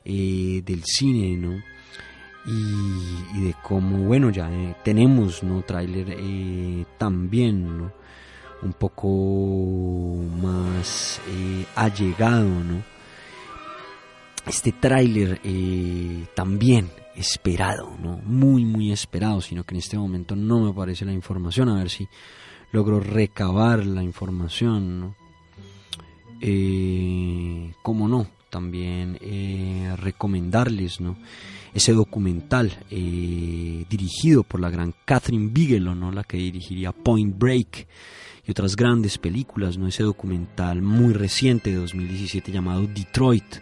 del 0.03 0.83
cine, 0.83 1.37
¿no? 1.37 1.61
Y, 2.45 3.41
de 3.41 3.55
cómo, 3.61 4.05
bueno, 4.05 4.29
ya 4.29 4.51
eh, 4.51 4.75
tenemos, 4.83 5.43
¿no? 5.43 5.61
Tráiler 5.61 6.15
eh, 6.17 6.85
también, 6.97 7.77
¿no? 7.77 7.91
Un 8.61 8.73
poco 8.73 9.07
más 10.41 11.21
eh, 11.27 11.65
allegado, 11.75 12.47
¿no? 12.47 12.81
Este 14.47 14.71
tráiler 14.71 15.39
eh, 15.43 16.25
también 16.33 16.89
esperado, 17.15 17.95
¿no? 18.01 18.17
Muy, 18.23 18.65
muy 18.65 18.91
esperado, 18.91 19.41
sino 19.41 19.63
que 19.63 19.75
en 19.75 19.79
este 19.79 19.97
momento 19.97 20.35
no 20.35 20.61
me 20.61 20.69
aparece 20.69 21.05
la 21.05 21.13
información, 21.13 21.69
a 21.69 21.75
ver 21.75 21.89
si 21.89 22.07
logro 22.71 22.99
recabar 22.99 23.85
la 23.85 24.01
información, 24.01 24.99
¿no? 24.99 25.15
¿Cómo 27.81 28.07
no? 28.07 28.38
También 28.50 29.18
eh, 29.22 29.95
recomendarles, 29.97 31.00
¿no? 31.00 31.18
Ese 31.74 31.93
documental 31.93 32.72
eh, 32.89 33.86
dirigido 33.89 34.43
por 34.43 34.60
la 34.60 34.70
gran 34.70 34.93
Catherine 35.06 35.50
Bigelow, 35.52 35.95
¿no? 35.95 36.12
La 36.12 36.24
que 36.24 36.38
dirigiría 36.38 36.91
Point 36.91 37.38
Break 37.38 37.88
y 38.45 38.52
otras 38.52 38.76
grandes 38.76 39.18
películas, 39.18 39.78
¿no? 39.78 39.88
Ese 39.88 40.04
documental 40.04 40.82
muy 40.82 41.14
reciente 41.14 41.70
de 41.70 41.78
2017 41.78 42.52
llamado 42.52 42.88
Detroit, 42.88 43.58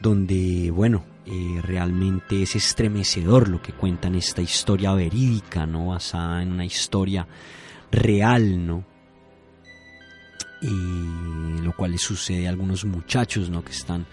donde, 0.00 0.70
bueno, 0.70 1.04
eh, 1.26 1.60
realmente 1.62 2.42
es 2.42 2.56
estremecedor 2.56 3.48
lo 3.48 3.62
que 3.62 3.72
cuentan 3.72 4.14
esta 4.14 4.42
historia 4.42 4.92
verídica, 4.92 5.66
¿no? 5.66 5.86
Basada 5.88 6.42
en 6.42 6.52
una 6.52 6.64
historia 6.64 7.26
real, 7.90 8.66
¿no? 8.66 8.91
Y 10.62 11.60
lo 11.62 11.72
cual 11.76 11.90
le 11.92 11.98
sucede 11.98 12.46
a 12.46 12.50
algunos 12.50 12.84
muchachos, 12.84 13.50
¿no? 13.50 13.64
Que 13.64 13.72
están 13.72 14.06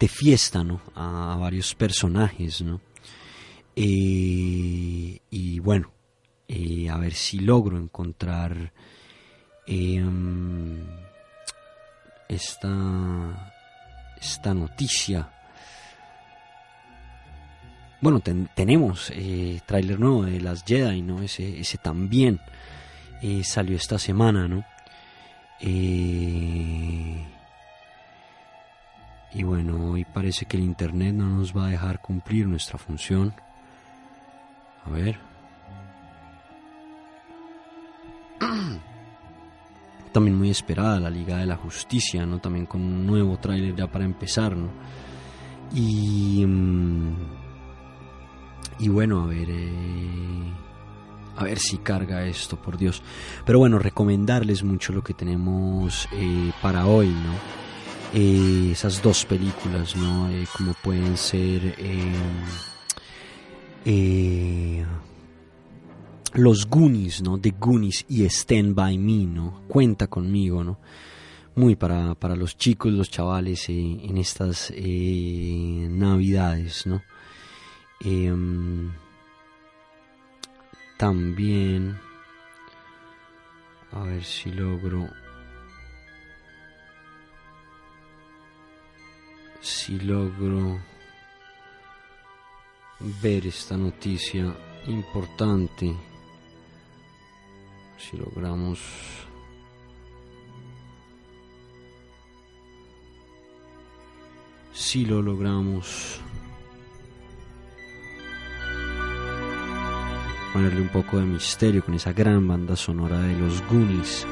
de 0.00 0.08
fiesta, 0.08 0.64
¿no? 0.64 0.80
A 0.94 1.36
varios 1.40 1.74
personajes, 1.74 2.60
¿no? 2.62 2.80
Eh, 3.76 5.20
y 5.30 5.58
bueno, 5.60 5.92
eh, 6.48 6.88
a 6.90 6.96
ver 6.98 7.14
si 7.14 7.38
logro 7.38 7.76
encontrar 7.78 8.72
em, 9.66 10.82
esta 12.28 13.52
esta 14.20 14.54
noticia. 14.54 15.30
Bueno, 18.00 18.20
ten- 18.20 18.48
tenemos 18.54 19.10
eh, 19.14 19.60
tráiler 19.66 19.98
nuevo 20.00 20.24
de 20.24 20.40
las 20.40 20.64
Jedi, 20.64 21.02
¿no? 21.02 21.22
Ese, 21.22 21.60
ese 21.60 21.78
también 21.78 22.40
eh, 23.22 23.42
salió 23.44 23.76
esta 23.76 23.98
semana, 23.98 24.48
¿no? 24.48 24.64
Eh, 25.60 27.26
y 29.32 29.42
bueno, 29.42 29.90
hoy 29.90 30.04
parece 30.04 30.46
que 30.46 30.56
el 30.56 30.62
internet 30.62 31.14
no 31.14 31.26
nos 31.26 31.56
va 31.56 31.66
a 31.66 31.70
dejar 31.70 32.00
cumplir 32.00 32.46
nuestra 32.46 32.78
función. 32.78 33.34
A 34.84 34.90
ver. 34.90 35.18
También 40.12 40.36
muy 40.38 40.50
esperada 40.50 41.00
la 41.00 41.10
Liga 41.10 41.38
de 41.38 41.46
la 41.46 41.56
Justicia, 41.56 42.24
¿no? 42.24 42.38
También 42.38 42.66
con 42.66 42.80
un 42.82 43.06
nuevo 43.06 43.36
tráiler 43.38 43.74
ya 43.74 43.86
para 43.86 44.04
empezar, 44.04 44.56
¿no? 44.56 44.70
Y... 45.74 46.44
mm, 46.46 47.14
y 48.78 48.88
bueno, 48.88 49.22
a 49.22 49.26
ver... 49.26 49.48
eh, 49.50 50.65
a 51.36 51.44
ver 51.44 51.58
si 51.58 51.78
carga 51.78 52.26
esto, 52.26 52.56
por 52.56 52.78
Dios. 52.78 53.02
Pero 53.44 53.58
bueno, 53.58 53.78
recomendarles 53.78 54.62
mucho 54.62 54.92
lo 54.92 55.02
que 55.02 55.14
tenemos 55.14 56.08
eh, 56.12 56.52
para 56.62 56.86
hoy, 56.86 57.08
¿no? 57.08 57.34
Eh, 58.14 58.70
esas 58.72 59.02
dos 59.02 59.24
películas, 59.26 59.96
¿no? 59.96 60.30
Eh, 60.30 60.46
como 60.56 60.72
pueden 60.74 61.16
ser 61.16 61.74
Los 66.32 66.66
Goonies, 66.66 67.22
¿no? 67.22 67.38
The 67.38 67.54
Goonies 67.58 68.04
y 68.08 68.24
Stand 68.24 68.74
By 68.74 68.98
Me, 68.98 69.26
¿no? 69.26 69.62
Cuenta 69.68 70.06
conmigo, 70.06 70.64
¿no? 70.64 70.78
Muy 71.54 71.76
para, 71.76 72.14
para 72.14 72.36
los 72.36 72.56
chicos, 72.56 72.92
los 72.92 73.10
chavales 73.10 73.68
en 73.68 74.18
estas 74.18 74.72
navidades, 74.76 76.86
¿no? 76.86 77.02
También 80.96 81.98
a 83.92 84.00
ver 84.00 84.24
si 84.24 84.50
logro 84.50 85.08
si 89.60 89.98
logro 90.00 90.80
ver 93.22 93.46
esta 93.46 93.76
noticia 93.76 94.54
importante 94.86 95.94
si 97.98 98.16
logramos 98.16 98.80
si 104.72 105.04
lo 105.04 105.22
logramos 105.22 106.20
ponerle 110.56 110.80
un 110.80 110.88
poco 110.88 111.18
de 111.18 111.26
misterio 111.26 111.84
con 111.84 111.92
esa 111.92 112.14
gran 112.14 112.48
banda 112.48 112.76
sonora 112.76 113.20
de 113.20 113.36
los 113.36 113.62
Goonies. 113.68 114.26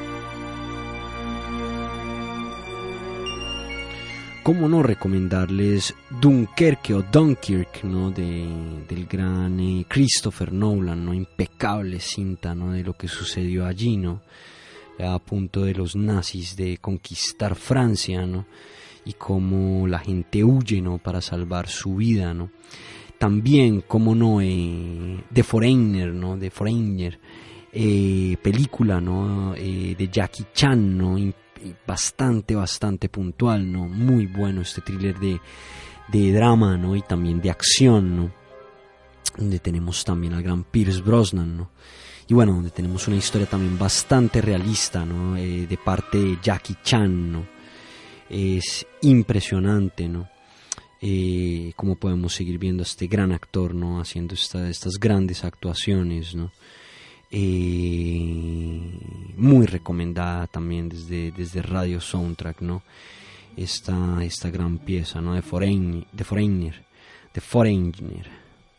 ¿Cómo 4.41 4.67
no 4.67 4.81
recomendarles 4.81 5.93
Dunkerque 6.19 6.95
o 6.95 7.03
Dunkirk, 7.03 7.83
¿no? 7.83 8.09
De, 8.09 8.43
del 8.89 9.05
gran 9.05 9.59
eh, 9.59 9.85
Christopher 9.87 10.51
Nolan, 10.51 11.05
¿no? 11.05 11.13
Impecable 11.13 11.99
cinta, 11.99 12.55
¿no? 12.55 12.71
De 12.71 12.83
lo 12.83 12.93
que 12.93 13.07
sucedió 13.07 13.67
allí, 13.67 13.95
¿no? 13.95 14.23
A 14.97 15.19
punto 15.19 15.61
de 15.63 15.75
los 15.75 15.95
nazis 15.95 16.55
de 16.55 16.79
conquistar 16.79 17.53
Francia, 17.53 18.25
¿no? 18.25 18.47
y 19.07 19.13
cómo 19.13 19.87
la 19.87 19.99
gente 19.99 20.43
huye 20.43 20.81
¿no? 20.81 20.97
para 20.97 21.21
salvar 21.21 21.67
su 21.67 21.97
vida. 21.97 22.33
¿no? 22.33 22.49
También, 23.17 23.81
como 23.81 24.13
no, 24.13 24.41
eh, 24.41 25.23
The 25.33 25.43
Foreigner, 25.43 26.13
¿no? 26.13 26.37
The 26.37 26.51
Foreigner, 26.51 27.19
eh, 27.71 28.37
película 28.41 29.01
¿no? 29.01 29.53
Eh, 29.55 29.95
de 29.97 30.07
Jackie 30.07 30.45
Chan, 30.53 30.97
¿no? 30.97 31.17
bastante, 31.85 32.55
bastante 32.55 33.09
puntual, 33.09 33.71
¿no? 33.71 33.87
Muy 33.87 34.27
bueno 34.27 34.61
este 34.61 34.81
thriller 34.81 35.17
de, 35.19 35.39
de 36.07 36.31
drama, 36.31 36.77
¿no? 36.77 36.95
Y 36.95 37.01
también 37.01 37.41
de 37.41 37.49
acción, 37.49 38.15
¿no? 38.15 38.31
Donde 39.37 39.59
tenemos 39.59 40.03
también 40.03 40.33
al 40.33 40.43
gran 40.43 40.63
Pierce 40.63 41.01
Brosnan, 41.01 41.57
¿no? 41.57 41.71
Y 42.27 42.33
bueno, 42.33 42.53
donde 42.53 42.71
tenemos 42.71 43.07
una 43.07 43.17
historia 43.17 43.47
también 43.47 43.77
bastante 43.77 44.41
realista, 44.41 45.05
¿no? 45.05 45.37
Eh, 45.37 45.67
de 45.67 45.77
parte 45.77 46.17
de 46.17 46.37
Jackie 46.41 46.77
Chan, 46.83 47.31
¿no? 47.31 47.45
Es 48.29 48.85
impresionante, 49.01 50.07
¿no? 50.07 50.27
Eh, 51.07 51.73
como 51.75 51.97
podemos 51.97 52.33
seguir 52.33 52.57
viendo 52.57 52.81
a 52.81 52.87
este 52.87 53.05
gran 53.05 53.31
actor, 53.31 53.75
¿no? 53.75 54.01
Haciendo 54.01 54.33
estas 54.33 54.99
grandes 54.99 55.43
actuaciones, 55.43 56.33
¿no? 56.33 56.51
Eh, 57.29 58.81
muy 59.37 59.67
recomendada 59.67 60.47
también 60.47 60.89
desde, 60.89 61.31
desde 61.31 61.61
Radio 61.61 62.01
Soundtrack, 62.01 62.61
¿no? 62.61 62.81
Esta, 63.55 64.23
esta 64.23 64.49
gran 64.49 64.79
pieza, 64.79 65.21
¿no? 65.21 65.35
De 65.35 65.43
Foreigner, 65.43 66.07
de 66.11 66.23
Foreigner, 66.23 66.83
de 67.35 67.39
Foreigner, 67.41 68.27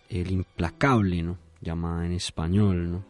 el 0.08 0.32
implacable, 0.32 1.22
¿no? 1.22 1.38
Llamada 1.60 2.06
en 2.06 2.12
español, 2.14 2.90
¿no? 2.90 3.04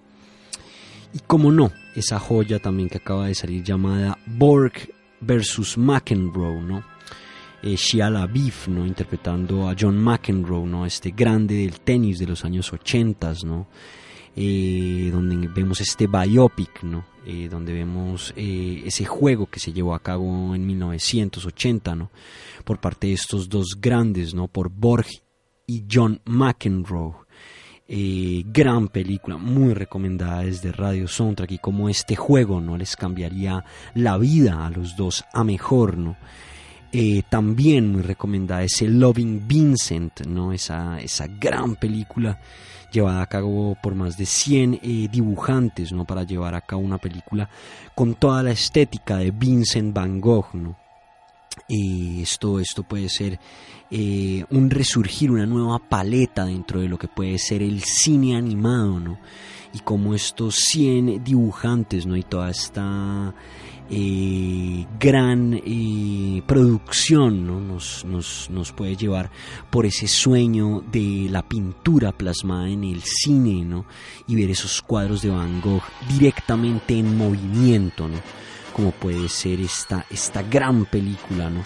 Y 1.15 1.21
como 1.21 1.51
no, 1.51 1.73
esa 1.95 2.19
joya 2.19 2.59
también 2.59 2.91
que 2.91 2.99
acaba 2.99 3.29
de 3.29 3.35
salir 3.35 3.65
llamada 3.65 4.19
Borg 4.27 4.75
versus 5.23 5.79
McEnroe, 5.79 6.61
¿no? 6.61 6.96
Eh, 7.67 7.75
Shia 7.75 8.09
LaBeouf, 8.09 8.69
¿no? 8.69 8.87
Interpretando 8.87 9.69
a 9.69 9.75
John 9.77 9.99
McEnroe, 9.99 10.65
¿no? 10.65 10.87
Este 10.87 11.11
grande 11.11 11.57
del 11.57 11.81
tenis 11.81 12.21
de 12.21 12.27
los 12.29 12.45
años 12.45 12.73
80, 12.73 13.33
¿no? 13.45 13.67
Eh, 14.37 15.09
donde 15.11 15.49
vemos 15.49 15.81
este 15.81 16.07
biopic, 16.07 16.85
¿no? 16.85 17.05
Eh, 17.27 17.49
donde 17.51 17.73
vemos 17.73 18.33
eh, 18.37 18.85
ese 18.87 19.05
juego 19.05 19.47
que 19.47 19.59
se 19.59 19.73
llevó 19.73 19.97
a 19.97 19.99
cabo 19.99 20.55
en 20.55 20.65
1980, 20.65 21.97
¿no? 21.97 22.13
Por 22.65 22.79
parte 22.79 23.09
de 23.09 23.15
estos 23.15 23.49
dos 23.49 23.79
grandes, 23.81 24.33
¿no? 24.33 24.47
Por 24.47 24.69
Borg 24.69 25.09
y 25.67 25.87
John 25.91 26.21
McEnroe. 26.25 27.15
gran 27.89 28.87
película, 28.87 29.39
muy 29.39 29.75
recomendada 29.75 30.43
desde 30.43 30.71
Radio 30.71 31.09
Soundtrack 31.09 31.51
y 31.51 31.59
como 31.59 31.89
este 31.89 32.15
juego 32.15 32.61
no 32.61 32.77
les 32.77 32.95
cambiaría 32.95 33.65
la 33.97 34.19
vida 34.19 34.65
a 34.65 34.71
los 34.71 34.97
dos 34.97 35.25
a 35.33 35.43
mejor, 35.43 35.99
¿no? 35.99 36.17
También 37.29 37.93
muy 37.93 38.03
recomendada 38.03 38.63
ese 38.63 38.89
Loving 38.89 39.47
Vincent, 39.47 40.27
¿no? 40.27 40.53
Esa, 40.53 41.01
esa 41.01 41.27
gran 41.27 41.77
película 41.77 42.39
llevada 42.97 43.23
a 43.23 43.27
cabo 43.27 43.77
por 43.83 43.95
más 43.95 44.17
de 44.17 44.27
100 44.27 44.81
eh, 44.83 45.09
dibujantes, 45.11 45.93
¿no? 45.93 46.05
Para 46.05 46.23
llevar 46.23 46.55
a 46.55 46.63
cabo 46.63 46.83
una 46.83 46.99
película 46.99 47.49
con 47.95 48.15
toda 48.15 48.43
la 48.43 48.53
estética 48.53 49.19
de 49.19 49.31
Vincent 49.31 49.95
Van 49.95 50.21
Gogh, 50.21 50.55
¿no? 50.55 50.77
Y 51.69 52.23
esto, 52.23 52.61
esto 52.61 52.83
puede 52.83 53.09
ser 53.09 53.39
eh, 53.91 54.45
un 54.51 54.71
resurgir, 54.71 55.31
una 55.31 55.47
nueva 55.47 55.79
paleta 55.79 56.45
dentro 56.45 56.81
de 56.81 56.89
lo 56.89 56.99
que 56.99 57.09
puede 57.09 57.39
ser 57.39 57.63
el 57.63 57.83
cine 57.83 58.37
animado, 58.37 59.01
¿no? 59.01 59.19
Y 59.73 59.81
como 59.81 60.15
estos 60.15 60.57
100 60.57 61.23
dibujantes, 61.25 62.07
¿no? 62.07 62.17
Y 62.17 62.23
toda 62.23 62.51
esta 62.51 63.35
eh, 63.89 64.85
gran 64.99 65.55
eh, 65.65 66.43
producción 66.45 67.47
¿no? 67.47 67.61
nos, 67.61 68.05
nos, 68.51 68.73
puede 68.73 68.97
llevar 68.97 69.31
por 69.71 69.87
ese 69.87 70.09
sueño 70.09 70.83
de 70.91 71.29
la 71.31 71.49
pintura 71.49 72.11
plasmada 72.11 72.69
en 72.69 72.83
el 72.83 73.03
cine 73.03 73.65
¿no? 73.65 73.87
y 74.27 74.35
ver 74.35 74.51
esos 74.51 74.83
cuadros 74.83 75.23
de 75.23 75.31
Van 75.31 75.61
Gogh 75.61 75.85
directamente 76.09 76.99
en 76.99 77.17
movimiento 77.17 78.09
¿no? 78.09 78.17
como 78.73 78.91
puede 78.91 79.29
ser 79.29 79.61
esta, 79.61 80.05
esta 80.11 80.43
gran 80.43 80.87
película 80.87 81.49
¿no? 81.49 81.63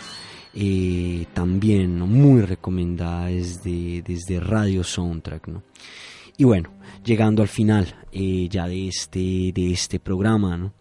Eh, 0.53 1.25
también 1.33 1.99
¿no? 1.99 2.07
muy 2.07 2.43
recomendada 2.43 3.29
desde, 3.29 4.03
desde 4.03 4.41
Radio 4.41 4.85
Soundtrack 4.85 5.49
¿no? 5.49 5.63
y 6.37 6.45
bueno 6.45 6.71
llegando 7.03 7.41
al 7.41 7.49
final 7.49 7.97
ya 8.13 8.67
de 8.67 8.89
este, 8.89 9.53
de 9.55 9.73
este 9.73 10.01
programa 10.01 10.59
¿no? 10.59 10.80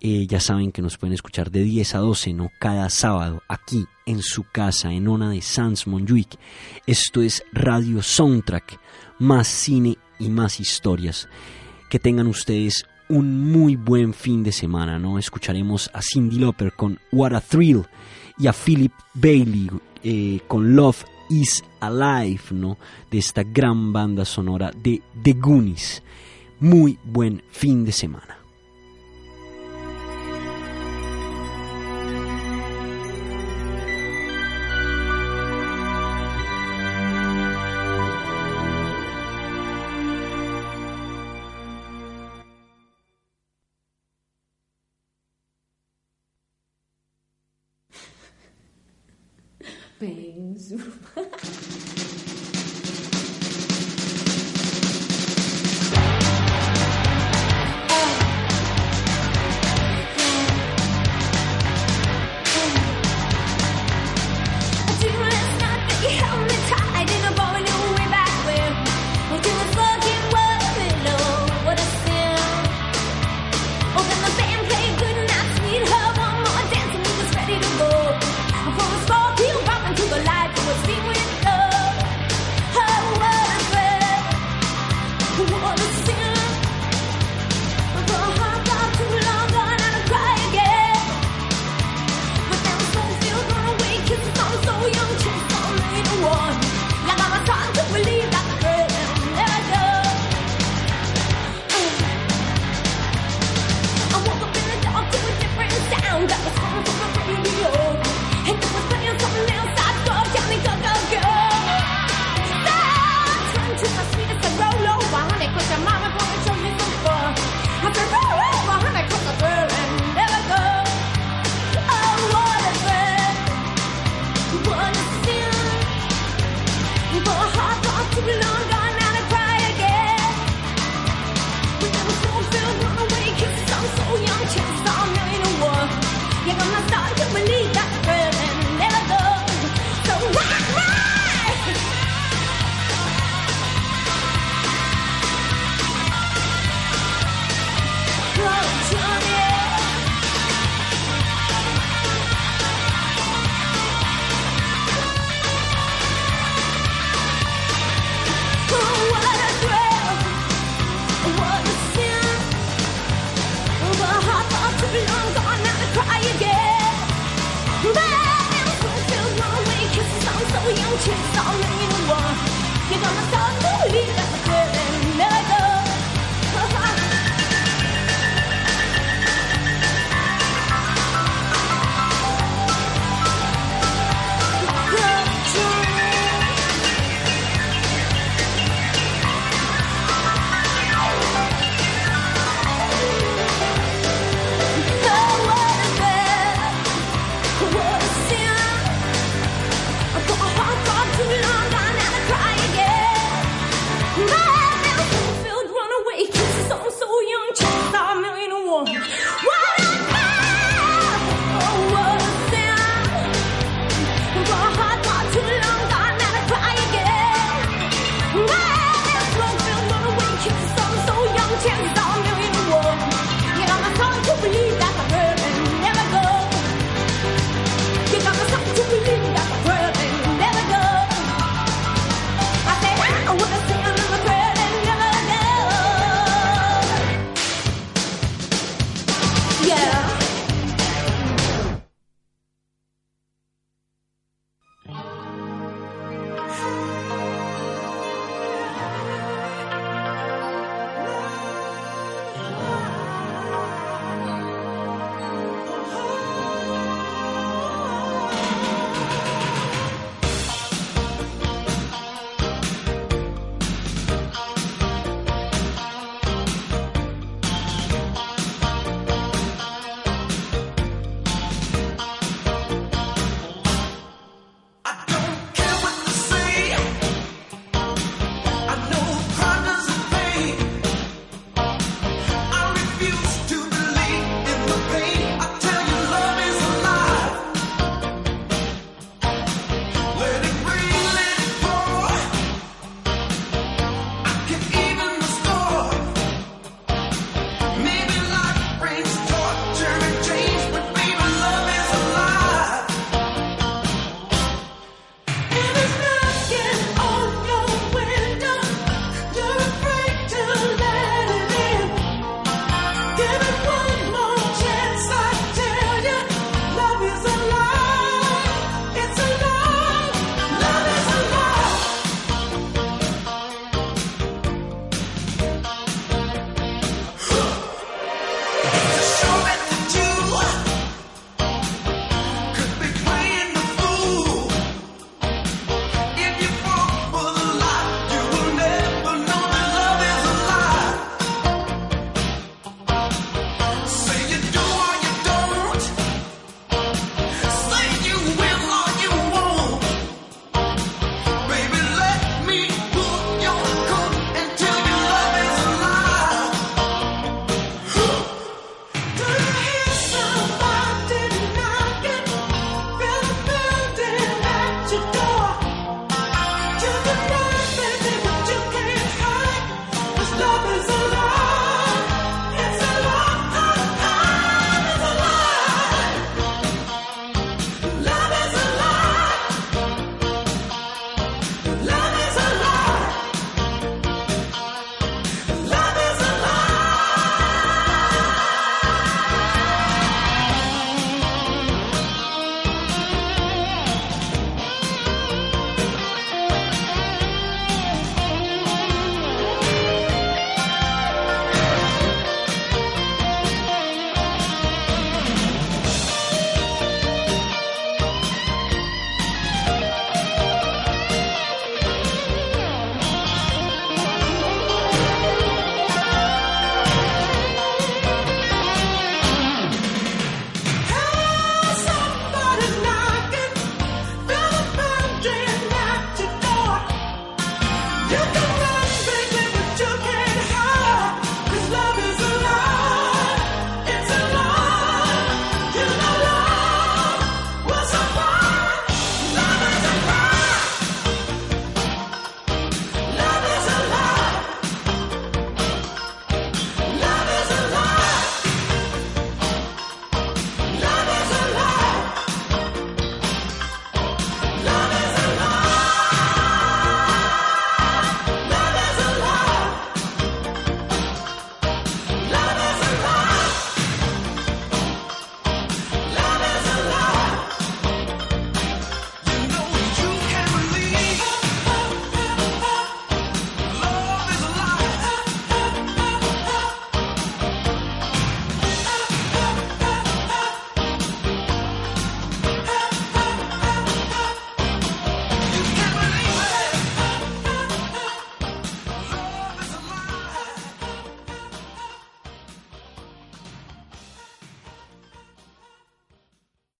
Eh, 0.00 0.26
ya 0.28 0.38
saben 0.38 0.70
que 0.70 0.80
nos 0.80 0.96
pueden 0.96 1.14
escuchar 1.14 1.50
de 1.50 1.62
10 1.62 1.96
a 1.96 1.98
12, 1.98 2.32
¿no? 2.32 2.50
Cada 2.60 2.88
sábado, 2.88 3.42
aquí 3.48 3.84
en 4.06 4.22
su 4.22 4.44
casa, 4.44 4.92
en 4.92 5.08
Ona 5.08 5.30
de 5.30 5.42
Sans 5.42 5.86
Monjuic. 5.88 6.38
Esto 6.86 7.20
es 7.20 7.42
Radio 7.52 8.00
Soundtrack, 8.02 8.78
más 9.18 9.48
cine 9.48 9.98
y 10.20 10.28
más 10.28 10.60
historias. 10.60 11.28
Que 11.90 11.98
tengan 11.98 12.28
ustedes 12.28 12.86
un 13.08 13.50
muy 13.50 13.74
buen 13.74 14.14
fin 14.14 14.44
de 14.44 14.52
semana, 14.52 14.98
¿no? 15.00 15.18
Escucharemos 15.18 15.90
a 15.92 16.00
Cindy 16.00 16.38
Lauper 16.38 16.72
con 16.72 17.00
What 17.10 17.34
a 17.34 17.40
Thrill 17.40 17.84
y 18.38 18.46
a 18.46 18.52
Philip 18.52 18.92
Bailey 19.14 19.68
eh, 20.04 20.40
con 20.46 20.76
Love 20.76 21.04
is 21.30 21.64
Alive, 21.80 22.42
¿no? 22.52 22.78
De 23.10 23.18
esta 23.18 23.42
gran 23.42 23.92
banda 23.92 24.24
sonora 24.24 24.70
de 24.70 25.02
The 25.22 25.32
Goonies. 25.32 26.02
Muy 26.60 26.98
buen 27.04 27.42
fin 27.50 27.84
de 27.84 27.92
semana. 27.92 28.37
Zumba. 50.58 51.22